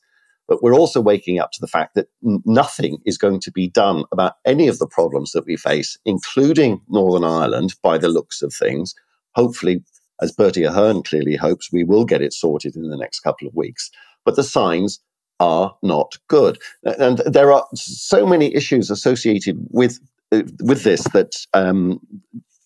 But 0.48 0.62
we're 0.62 0.74
also 0.74 1.00
waking 1.00 1.38
up 1.38 1.52
to 1.52 1.60
the 1.60 1.68
fact 1.68 1.94
that 1.94 2.08
nothing 2.22 2.98
is 3.04 3.18
going 3.18 3.40
to 3.40 3.52
be 3.52 3.68
done 3.68 4.04
about 4.10 4.36
any 4.46 4.66
of 4.66 4.78
the 4.78 4.86
problems 4.86 5.32
that 5.32 5.46
we 5.46 5.56
face, 5.56 5.98
including 6.04 6.80
Northern 6.88 7.24
Ireland, 7.24 7.74
by 7.82 7.98
the 7.98 8.08
looks 8.08 8.40
of 8.42 8.52
things. 8.52 8.94
Hopefully, 9.34 9.84
as 10.20 10.32
Bertie 10.32 10.64
Ahern 10.64 11.02
clearly 11.02 11.36
hopes, 11.36 11.70
we 11.70 11.84
will 11.84 12.04
get 12.04 12.22
it 12.22 12.32
sorted 12.32 12.74
in 12.74 12.88
the 12.88 12.96
next 12.96 13.20
couple 13.20 13.46
of 13.46 13.54
weeks. 13.54 13.90
But 14.24 14.36
the 14.36 14.42
signs 14.42 15.00
are 15.38 15.76
not 15.82 16.16
good. 16.28 16.58
And 16.82 17.18
there 17.18 17.52
are 17.52 17.66
so 17.74 18.26
many 18.26 18.54
issues 18.54 18.90
associated 18.90 19.58
with 19.70 20.00
uh, 20.30 20.42
with 20.60 20.82
this 20.82 21.04
that 21.14 21.46
um, 21.54 22.00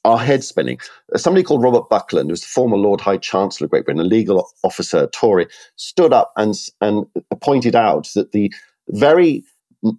are 0.04 0.18
head 0.18 0.42
spinning. 0.42 0.78
Somebody 1.16 1.44
called 1.44 1.62
Robert 1.62 1.88
Buckland, 1.88 2.28
who 2.28 2.32
was 2.32 2.40
the 2.40 2.48
former 2.48 2.76
Lord 2.76 3.00
High 3.00 3.18
Chancellor 3.18 3.66
of 3.66 3.70
Great 3.70 3.84
Britain, 3.84 4.00
a 4.00 4.04
legal 4.04 4.50
officer, 4.64 5.06
Tory, 5.08 5.46
stood 5.76 6.12
up 6.12 6.32
and 6.36 6.54
and 6.80 7.06
pointed 7.40 7.76
out 7.76 8.08
that 8.14 8.32
the 8.32 8.52
very 8.88 9.44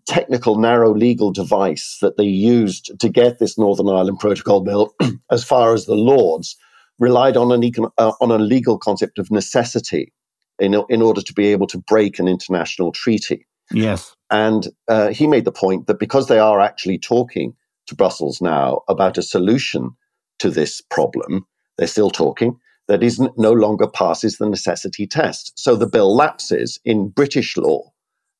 technical, 0.08 0.58
narrow 0.58 0.94
legal 0.94 1.32
device 1.32 1.98
that 2.02 2.18
they 2.18 2.24
used 2.24 2.98
to 3.00 3.10
get 3.10 3.40
this 3.40 3.58
Northern 3.58 3.90
Ireland 3.90 4.20
Protocol 4.20 4.62
bill 4.62 4.94
as 5.32 5.44
far 5.44 5.74
as 5.74 5.86
the 5.86 5.96
Lords 5.96 6.56
relied 7.00 7.36
on 7.36 7.52
an 7.52 7.62
econ- 7.62 7.92
uh, 7.98 8.14
on 8.22 8.32
a 8.32 8.38
legal 8.38 8.78
concept 8.78 9.20
of 9.20 9.32
necessity 9.32 10.14
in 10.60 10.74
in 10.90 11.02
order 11.02 11.22
to 11.22 11.34
be 11.34 11.48
able 11.48 11.68
to 11.68 11.78
break 11.78 12.20
an 12.20 12.28
international 12.28 12.92
treaty. 12.92 13.46
Yes. 13.72 14.16
And 14.30 14.68
uh, 14.88 15.10
he 15.10 15.28
made 15.28 15.46
the 15.46 15.52
point 15.52 15.88
that 15.88 16.00
because 16.00 16.28
they 16.28 16.40
are 16.40 16.60
actually 16.60 17.00
talking 17.00 17.56
to 17.88 17.96
Brussels 17.96 18.42
now 18.42 18.82
about 18.88 19.18
a 19.18 19.24
solution 19.24 19.92
to 20.40 20.50
this 20.50 20.82
problem, 20.82 21.46
they're 21.78 21.88
still 21.88 22.10
talking, 22.10 22.58
that 22.88 23.04
is 23.04 23.20
no 23.38 23.52
longer 23.52 23.88
passes 23.88 24.38
the 24.38 24.50
necessity 24.50 25.08
test. 25.08 25.54
So 25.58 25.76
the 25.76 25.88
bill 25.88 26.16
lapses 26.16 26.80
in 26.84 27.10
British 27.10 27.56
law. 27.56 27.92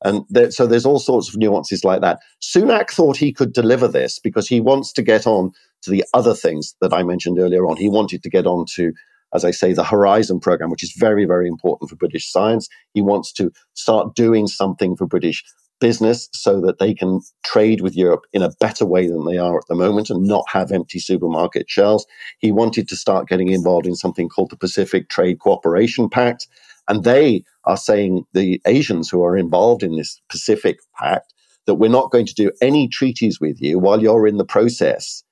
And 0.02 0.24
there, 0.28 0.50
so 0.50 0.66
there's 0.66 0.84
all 0.84 0.98
sorts 0.98 1.28
of 1.28 1.36
nuances 1.36 1.82
like 1.82 2.02
that. 2.02 2.18
Sunak 2.42 2.90
thought 2.90 3.16
he 3.16 3.32
could 3.32 3.54
deliver 3.54 3.88
this 3.88 4.18
because 4.18 4.46
he 4.46 4.60
wants 4.60 4.92
to 4.92 5.02
get 5.02 5.26
on 5.26 5.52
to 5.82 5.90
the 5.90 6.04
other 6.12 6.34
things 6.34 6.74
that 6.82 6.92
I 6.92 7.02
mentioned 7.02 7.38
earlier 7.38 7.66
on. 7.66 7.78
He 7.78 7.88
wanted 7.88 8.22
to 8.22 8.30
get 8.30 8.46
on 8.46 8.66
to 8.74 8.92
as 9.34 9.44
I 9.44 9.50
say, 9.50 9.72
the 9.72 9.84
Horizon 9.84 10.38
program, 10.38 10.70
which 10.70 10.84
is 10.84 10.94
very, 10.96 11.24
very 11.24 11.48
important 11.48 11.90
for 11.90 11.96
British 11.96 12.30
science. 12.30 12.68
He 12.94 13.02
wants 13.02 13.32
to 13.32 13.50
start 13.74 14.14
doing 14.14 14.46
something 14.46 14.96
for 14.96 15.06
British 15.06 15.42
business 15.84 16.30
so 16.32 16.62
that 16.62 16.78
they 16.78 16.94
can 16.94 17.20
trade 17.44 17.82
with 17.82 17.94
Europe 17.94 18.24
in 18.32 18.42
a 18.42 18.52
better 18.58 18.86
way 18.86 19.06
than 19.06 19.26
they 19.26 19.36
are 19.36 19.58
at 19.58 19.66
the 19.68 19.74
moment 19.74 20.08
and 20.10 20.24
not 20.26 20.46
have 20.48 20.72
empty 20.72 20.98
supermarket 20.98 21.68
shelves. 21.68 22.06
He 22.38 22.52
wanted 22.52 22.88
to 22.88 22.96
start 22.96 23.28
getting 23.28 23.50
involved 23.50 23.86
in 23.86 23.94
something 23.94 24.30
called 24.30 24.50
the 24.50 24.56
Pacific 24.56 25.10
Trade 25.10 25.40
Cooperation 25.40 26.08
Pact. 26.08 26.48
And 26.88 27.04
they 27.04 27.44
are 27.66 27.76
saying, 27.76 28.24
the 28.32 28.62
Asians 28.66 29.10
who 29.10 29.22
are 29.24 29.36
involved 29.36 29.82
in 29.82 29.98
this 29.98 30.18
Pacific 30.30 30.78
Pact, 30.98 31.34
that 31.66 31.74
we're 31.74 31.98
not 32.00 32.10
going 32.12 32.28
to 32.28 32.34
do 32.34 32.50
any 32.62 32.88
treaties 32.88 33.38
with 33.38 33.60
you 33.60 33.78
while 33.78 34.02
you're 34.02 34.26
in 34.26 34.38
the 34.38 34.46
process 34.56 35.22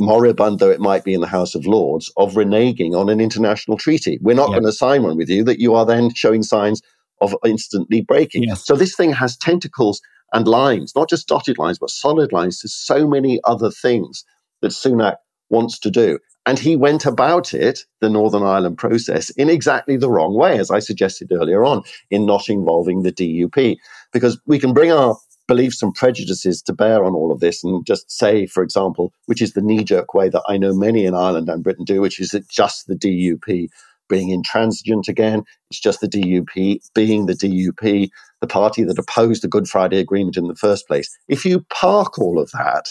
moribund 0.00 0.60
though 0.60 0.70
it 0.70 0.80
might 0.80 1.04
be 1.04 1.14
in 1.14 1.22
the 1.22 1.28
House 1.28 1.54
of 1.54 1.66
Lords, 1.66 2.12
of 2.18 2.34
reneging 2.34 2.94
on 2.98 3.10
an 3.10 3.20
international 3.20 3.78
treaty. 3.78 4.18
We're 4.22 4.34
not 4.36 4.50
Yeah. 4.50 4.56
going 4.56 4.66
to 4.66 4.72
sign 4.72 5.04
one 5.04 5.18
with 5.18 5.30
you 5.30 5.44
that 5.44 5.60
you 5.60 5.74
are 5.74 5.86
then 5.86 6.14
showing 6.14 6.42
signs 6.44 6.82
of 7.20 7.34
instantly 7.44 8.00
breaking. 8.00 8.44
Yes. 8.44 8.64
So 8.64 8.76
this 8.76 8.94
thing 8.94 9.12
has 9.12 9.36
tentacles 9.36 10.00
and 10.32 10.46
lines, 10.46 10.92
not 10.94 11.08
just 11.08 11.28
dotted 11.28 11.58
lines, 11.58 11.78
but 11.78 11.90
solid 11.90 12.32
lines 12.32 12.58
to 12.60 12.68
so 12.68 13.06
many 13.06 13.40
other 13.44 13.70
things 13.70 14.24
that 14.62 14.72
Sunak 14.72 15.16
wants 15.48 15.78
to 15.80 15.90
do. 15.90 16.18
And 16.46 16.58
he 16.58 16.74
went 16.74 17.04
about 17.04 17.52
it, 17.52 17.84
the 18.00 18.08
Northern 18.08 18.42
Ireland 18.42 18.78
process, 18.78 19.30
in 19.30 19.50
exactly 19.50 19.96
the 19.96 20.10
wrong 20.10 20.34
way, 20.34 20.58
as 20.58 20.70
I 20.70 20.78
suggested 20.78 21.32
earlier 21.32 21.64
on, 21.64 21.82
in 22.10 22.24
not 22.24 22.48
involving 22.48 23.02
the 23.02 23.12
DUP. 23.12 23.76
Because 24.12 24.40
we 24.46 24.58
can 24.58 24.72
bring 24.72 24.90
our 24.90 25.16
beliefs 25.46 25.82
and 25.82 25.94
prejudices 25.94 26.62
to 26.62 26.72
bear 26.72 27.04
on 27.04 27.14
all 27.14 27.32
of 27.32 27.40
this 27.40 27.62
and 27.64 27.84
just 27.84 28.10
say, 28.10 28.46
for 28.46 28.62
example, 28.62 29.12
which 29.26 29.42
is 29.42 29.52
the 29.52 29.60
knee 29.60 29.84
jerk 29.84 30.14
way 30.14 30.28
that 30.28 30.44
I 30.48 30.56
know 30.56 30.72
many 30.72 31.04
in 31.04 31.14
Ireland 31.14 31.48
and 31.48 31.62
Britain 31.62 31.84
do, 31.84 32.00
which 32.00 32.20
is 32.20 32.30
that 32.30 32.48
just 32.48 32.86
the 32.86 32.94
DUP 32.94 33.68
being 34.10 34.28
intransigent 34.28 35.08
again. 35.08 35.44
It's 35.70 35.80
just 35.80 36.00
the 36.00 36.08
DUP 36.08 36.80
being 36.94 37.24
the 37.24 37.32
DUP, 37.32 38.10
the 38.42 38.46
party 38.46 38.84
that 38.84 38.98
opposed 38.98 39.42
the 39.42 39.48
Good 39.48 39.68
Friday 39.68 39.98
Agreement 39.98 40.36
in 40.36 40.48
the 40.48 40.54
first 40.54 40.86
place. 40.86 41.08
If 41.28 41.46
you 41.46 41.64
park 41.70 42.18
all 42.18 42.38
of 42.38 42.50
that 42.50 42.86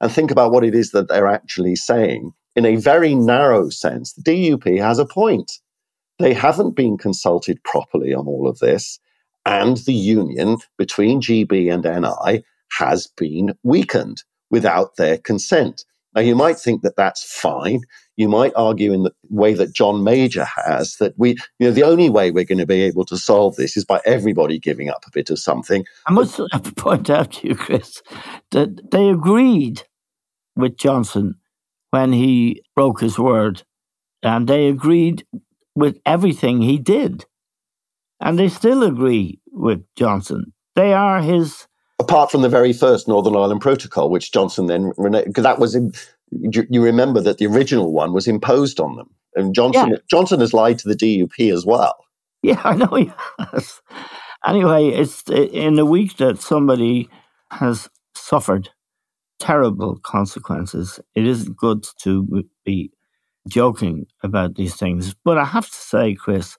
and 0.00 0.10
think 0.10 0.30
about 0.30 0.52
what 0.52 0.64
it 0.64 0.74
is 0.74 0.92
that 0.92 1.08
they're 1.08 1.26
actually 1.26 1.76
saying, 1.76 2.32
in 2.56 2.64
a 2.64 2.76
very 2.76 3.14
narrow 3.14 3.68
sense, 3.68 4.14
the 4.14 4.22
DUP 4.22 4.80
has 4.80 4.98
a 4.98 5.04
point. 5.04 5.52
They 6.18 6.32
haven't 6.32 6.76
been 6.76 6.96
consulted 6.96 7.62
properly 7.64 8.14
on 8.14 8.26
all 8.26 8.48
of 8.48 8.58
this, 8.60 8.98
and 9.46 9.78
the 9.78 9.94
union 9.94 10.58
between 10.78 11.20
GB 11.20 11.72
and 11.72 11.84
NI 11.84 12.42
has 12.78 13.06
been 13.16 13.54
weakened 13.62 14.22
without 14.50 14.96
their 14.96 15.18
consent. 15.18 15.84
Now, 16.14 16.22
you 16.22 16.34
might 16.34 16.58
think 16.58 16.82
that 16.82 16.96
that's 16.96 17.22
fine. 17.22 17.82
You 18.20 18.28
might 18.28 18.52
argue 18.54 18.92
in 18.92 19.04
the 19.04 19.14
way 19.30 19.54
that 19.54 19.72
John 19.72 20.04
Major 20.04 20.44
has 20.44 20.96
that 20.96 21.14
we, 21.16 21.30
you 21.58 21.66
know, 21.66 21.70
the 21.70 21.84
only 21.84 22.10
way 22.10 22.30
we're 22.30 22.44
going 22.44 22.58
to 22.58 22.66
be 22.66 22.82
able 22.82 23.06
to 23.06 23.16
solve 23.16 23.56
this 23.56 23.78
is 23.78 23.84
by 23.86 24.02
everybody 24.04 24.58
giving 24.58 24.90
up 24.90 25.06
a 25.06 25.10
bit 25.10 25.30
of 25.30 25.38
something. 25.38 25.86
I 26.06 26.12
must 26.12 26.38
point 26.76 27.08
out 27.08 27.32
to 27.32 27.48
you, 27.48 27.54
Chris, 27.54 28.02
that 28.50 28.90
they 28.90 29.08
agreed 29.08 29.84
with 30.54 30.76
Johnson 30.76 31.36
when 31.92 32.12
he 32.12 32.62
broke 32.76 33.00
his 33.00 33.18
word, 33.18 33.62
and 34.22 34.46
they 34.46 34.68
agreed 34.68 35.24
with 35.74 35.98
everything 36.04 36.60
he 36.60 36.76
did. 36.76 37.24
And 38.20 38.38
they 38.38 38.50
still 38.50 38.82
agree 38.82 39.40
with 39.50 39.82
Johnson. 39.96 40.52
They 40.76 40.92
are 40.92 41.22
his. 41.22 41.66
Apart 41.98 42.30
from 42.30 42.42
the 42.42 42.50
very 42.50 42.74
first 42.74 43.08
Northern 43.08 43.34
Ireland 43.34 43.62
Protocol, 43.62 44.10
which 44.10 44.30
Johnson 44.30 44.66
then, 44.66 44.92
because 44.98 45.44
that 45.44 45.58
was, 45.58 45.74
you 46.30 46.82
remember 46.82 47.20
that 47.20 47.38
the 47.38 47.46
original 47.46 47.92
one 47.92 48.12
was 48.12 48.28
imposed 48.28 48.80
on 48.80 48.96
them. 48.96 49.10
And 49.34 49.54
Johnson, 49.54 49.90
yeah. 49.90 49.96
Johnson 50.10 50.40
has 50.40 50.54
lied 50.54 50.78
to 50.80 50.88
the 50.88 50.94
DUP 50.94 51.52
as 51.52 51.64
well. 51.64 51.94
Yeah, 52.42 52.60
I 52.64 52.74
know 52.74 52.86
he 52.96 53.12
has. 53.38 53.80
Anyway, 54.46 54.88
it's 54.88 55.22
in 55.28 55.78
a 55.78 55.84
week 55.84 56.16
that 56.16 56.40
somebody 56.40 57.08
has 57.50 57.88
suffered 58.14 58.70
terrible 59.38 59.98
consequences. 60.02 61.00
It 61.14 61.26
isn't 61.26 61.56
good 61.56 61.86
to 62.02 62.44
be 62.64 62.92
joking 63.48 64.06
about 64.22 64.54
these 64.54 64.76
things. 64.76 65.14
But 65.24 65.38
I 65.38 65.44
have 65.44 65.68
to 65.68 65.76
say, 65.76 66.14
Chris, 66.14 66.56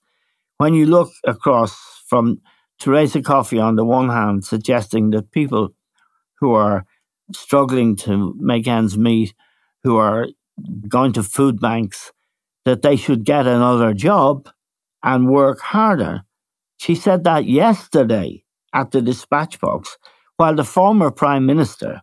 when 0.57 0.73
you 0.73 0.85
look 0.85 1.11
across 1.25 2.03
from 2.07 2.41
Teresa 2.79 3.21
Coffey 3.21 3.59
on 3.59 3.75
the 3.75 3.85
one 3.85 4.09
hand, 4.09 4.45
suggesting 4.45 5.11
that 5.11 5.31
people 5.31 5.69
who 6.39 6.53
are 6.53 6.85
struggling 7.33 7.95
to 7.95 8.35
make 8.37 8.67
ends 8.67 8.97
meet, 8.97 9.33
who 9.83 9.97
are 9.97 10.27
going 10.87 11.13
to 11.13 11.23
food 11.23 11.59
banks, 11.59 12.11
that 12.65 12.81
they 12.81 12.95
should 12.95 13.23
get 13.25 13.47
another 13.47 13.93
job 13.93 14.49
and 15.03 15.29
work 15.29 15.59
harder. 15.59 16.23
She 16.77 16.95
said 16.95 17.23
that 17.23 17.45
yesterday 17.45 18.43
at 18.73 18.91
the 18.91 19.01
dispatch 19.01 19.59
box, 19.59 19.97
while 20.37 20.55
the 20.55 20.63
former 20.63 21.11
Prime 21.11 21.45
Minister 21.45 22.01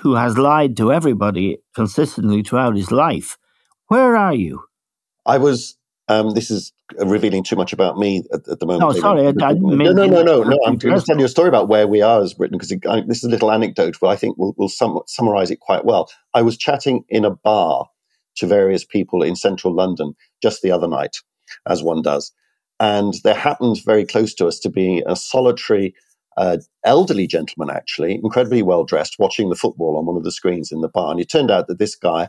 who 0.00 0.14
has 0.14 0.38
lied 0.38 0.76
to 0.78 0.92
everybody 0.92 1.58
consistently 1.74 2.42
throughout 2.42 2.76
his 2.76 2.90
life. 2.90 3.36
Where 3.88 4.16
are 4.16 4.34
you? 4.34 4.64
I 5.26 5.38
was. 5.38 5.76
Um, 6.08 6.30
this 6.30 6.50
is 6.50 6.72
revealing 6.98 7.42
too 7.42 7.56
much 7.56 7.72
about 7.72 7.96
me 7.96 8.24
at, 8.32 8.46
at 8.48 8.60
the 8.60 8.66
moment. 8.66 8.94
No, 8.94 9.00
sorry, 9.00 9.26
I, 9.26 9.28
I 9.28 9.52
no, 9.54 9.74
no, 9.74 9.92
no, 9.92 10.06
no, 10.06 10.22
no, 10.22 10.42
no. 10.42 10.58
I'm 10.66 10.76
going 10.76 10.98
to 10.98 11.04
tell 11.04 11.18
you 11.18 11.24
a 11.24 11.28
story 11.28 11.48
about 11.48 11.68
where 11.68 11.86
we 11.86 12.02
are 12.02 12.22
as 12.22 12.34
Britain 12.34 12.58
because 12.58 12.68
this 13.06 13.18
is 13.18 13.24
a 13.24 13.28
little 13.28 13.50
anecdote, 13.50 13.96
but 14.00 14.08
I 14.08 14.16
think 14.16 14.36
will 14.38 14.54
will 14.56 14.68
sum, 14.68 15.00
summarize 15.06 15.50
it 15.50 15.60
quite 15.60 15.84
well. 15.84 16.10
I 16.34 16.42
was 16.42 16.56
chatting 16.56 17.04
in 17.08 17.24
a 17.24 17.30
bar 17.30 17.88
to 18.36 18.46
various 18.46 18.84
people 18.84 19.22
in 19.22 19.36
central 19.36 19.74
London 19.74 20.14
just 20.42 20.62
the 20.62 20.70
other 20.70 20.88
night, 20.88 21.16
as 21.66 21.82
one 21.82 22.02
does, 22.02 22.32
and 22.78 23.14
there 23.24 23.34
happened 23.34 23.80
very 23.84 24.04
close 24.04 24.34
to 24.34 24.46
us 24.46 24.58
to 24.60 24.70
be 24.70 25.02
a 25.06 25.16
solitary 25.16 25.94
uh, 26.36 26.58
elderly 26.84 27.26
gentleman, 27.26 27.74
actually, 27.74 28.14
incredibly 28.14 28.62
well 28.62 28.84
dressed, 28.84 29.16
watching 29.18 29.50
the 29.50 29.56
football 29.56 29.96
on 29.96 30.06
one 30.06 30.16
of 30.16 30.24
the 30.24 30.32
screens 30.32 30.72
in 30.72 30.80
the 30.80 30.88
bar. 30.88 31.10
And 31.10 31.20
it 31.20 31.30
turned 31.30 31.50
out 31.50 31.66
that 31.66 31.78
this 31.78 31.94
guy 31.94 32.28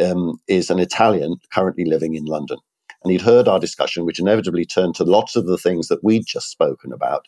um, 0.00 0.38
is 0.46 0.70
an 0.70 0.78
Italian 0.78 1.36
currently 1.52 1.84
living 1.84 2.14
in 2.14 2.24
London. 2.24 2.58
And 3.02 3.12
he'd 3.12 3.22
heard 3.22 3.48
our 3.48 3.60
discussion, 3.60 4.04
which 4.04 4.18
inevitably 4.18 4.64
turned 4.64 4.94
to 4.96 5.04
lots 5.04 5.36
of 5.36 5.46
the 5.46 5.58
things 5.58 5.88
that 5.88 6.02
we'd 6.02 6.26
just 6.26 6.50
spoken 6.50 6.92
about. 6.92 7.26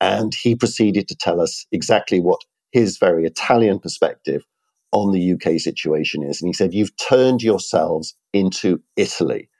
And 0.00 0.34
he 0.34 0.54
proceeded 0.54 1.08
to 1.08 1.16
tell 1.16 1.40
us 1.40 1.66
exactly 1.72 2.20
what 2.20 2.40
his 2.72 2.96
very 2.96 3.26
Italian 3.26 3.78
perspective 3.78 4.44
on 4.92 5.12
the 5.12 5.32
UK 5.32 5.60
situation 5.60 6.22
is. 6.22 6.40
And 6.40 6.48
he 6.48 6.54
said, 6.54 6.72
You've 6.72 6.96
turned 6.96 7.42
yourselves 7.42 8.14
into 8.32 8.80
Italy, 8.96 9.50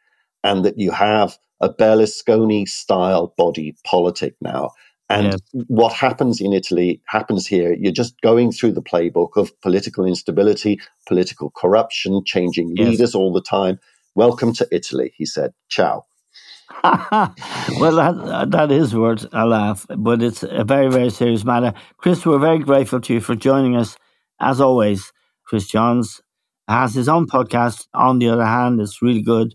and 0.42 0.64
that 0.64 0.79
you 0.79 0.90
have 0.92 1.38
a 1.61 1.68
Berlusconi 1.68 2.66
style 2.66 3.35
body 3.37 3.77
politic 3.85 4.35
now 4.40 4.70
and 5.11 5.35
yeah. 5.53 5.62
what 5.66 5.92
happens 5.92 6.40
in 6.40 6.53
Italy 6.53 7.03
happens 7.07 7.44
here. 7.44 7.75
You're 7.75 7.90
just 7.90 8.20
going 8.20 8.53
through 8.53 8.73
the 8.73 8.83
playbook 8.83 9.37
of 9.37 9.61
political 9.61 10.07
instability, 10.07 10.81
political 11.09 11.51
corruption, 11.51 12.23
changing 12.25 12.77
yes. 12.77 12.88
leaders 12.88 13.14
all 13.16 13.33
the 13.33 13.42
time. 13.42 13.81
Welcome 14.14 14.53
to 14.55 14.68
Italy, 14.70 15.12
he 15.16 15.27
said. 15.27 15.53
Ciao. 15.68 16.05
well, 16.85 17.96
that, 17.96 18.49
that 18.51 18.73
is 18.73 18.94
worth 18.94 19.27
a 19.33 19.46
laugh, 19.46 19.87
but 19.99 20.23
it's 20.23 20.42
a 20.42 20.64
very, 20.64 20.90
very 20.90 21.11
serious 21.11 21.44
matter. 21.44 21.73
Chris, 21.99 22.25
we're 22.25 22.38
very 22.38 22.59
grateful 22.59 23.01
to 23.01 23.14
you 23.14 23.20
for 23.20 23.35
joining 23.35 23.77
us. 23.77 23.96
As 24.40 24.61
always, 24.61 25.12
Chris 25.44 25.66
Johns 25.66 26.20
has 26.68 26.94
his 26.94 27.09
own 27.09 27.27
podcast. 27.27 27.87
On 27.94 28.18
the 28.18 28.29
other 28.29 28.46
hand, 28.46 28.81
it's 28.81 29.03
really 29.03 29.23
good. 29.23 29.55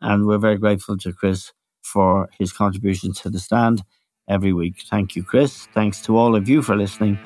And 0.00 0.26
we're 0.26 0.38
very 0.38 0.58
grateful 0.58 0.98
to 0.98 1.12
Chris 1.12 1.52
for 1.82 2.28
his 2.38 2.52
contributions 2.52 3.20
to 3.20 3.30
the 3.30 3.38
stand 3.38 3.82
every 4.28 4.52
week. 4.52 4.82
Thank 4.90 5.16
you, 5.16 5.22
Chris. 5.22 5.66
Thanks 5.74 6.00
to 6.02 6.16
all 6.16 6.34
of 6.34 6.48
you 6.48 6.62
for 6.62 6.76
listening. 6.76 7.18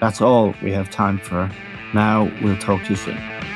That's 0.00 0.20
all 0.20 0.54
we 0.62 0.72
have 0.72 0.90
time 0.90 1.18
for. 1.18 1.50
Now, 1.94 2.30
we'll 2.42 2.58
talk 2.58 2.82
to 2.84 2.90
you 2.90 2.96
soon. 2.96 3.55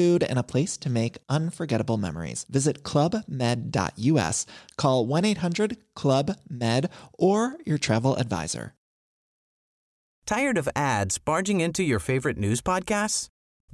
food, 0.01 0.23
and 0.23 0.39
a 0.39 0.43
place 0.53 0.77
to 0.77 0.89
make 0.89 1.17
unforgettable 1.29 1.97
memories. 1.97 2.45
Visit 2.49 2.83
clubmed.us, 2.83 4.45
call 4.77 5.05
1 5.05 5.25
800 5.25 5.77
Club 5.95 6.35
Med, 6.49 6.89
or 7.13 7.55
your 7.65 7.77
travel 7.77 8.15
advisor. 8.15 8.73
Tired 10.25 10.57
of 10.57 10.69
ads 10.75 11.17
barging 11.17 11.61
into 11.61 11.83
your 11.83 11.99
favorite 11.99 12.37
news 12.37 12.61
podcasts? 12.61 13.27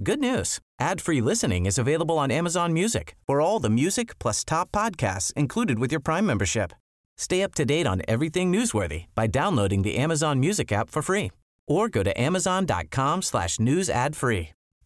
Good 0.04 0.20
news 0.20 0.60
ad 0.80 1.02
free 1.02 1.22
listening 1.22 1.66
is 1.66 1.78
available 1.78 2.18
on 2.20 2.32
Amazon 2.32 2.74
Music 2.74 3.16
for 3.28 3.42
all 3.42 3.60
the 3.60 3.70
music 3.70 4.20
plus 4.20 4.44
top 4.44 4.72
podcasts 4.72 5.34
included 5.34 5.80
with 5.80 5.92
your 5.92 6.02
Prime 6.02 6.26
membership. 6.26 6.74
Stay 7.18 7.42
up 7.44 7.56
to 7.56 7.66
date 7.66 7.88
on 7.88 8.02
everything 8.08 8.52
newsworthy 8.52 9.06
by 9.16 9.28
downloading 9.28 9.82
the 9.82 9.98
Amazon 9.98 10.40
Music 10.40 10.72
app 10.72 10.90
for 10.90 11.02
free 11.02 11.32
or 11.68 11.90
go 11.90 12.04
to 12.04 12.22
amazon.com 12.28 13.22
slash 13.22 13.60
news 13.60 13.90
ad 13.90 14.16
free. 14.16 14.57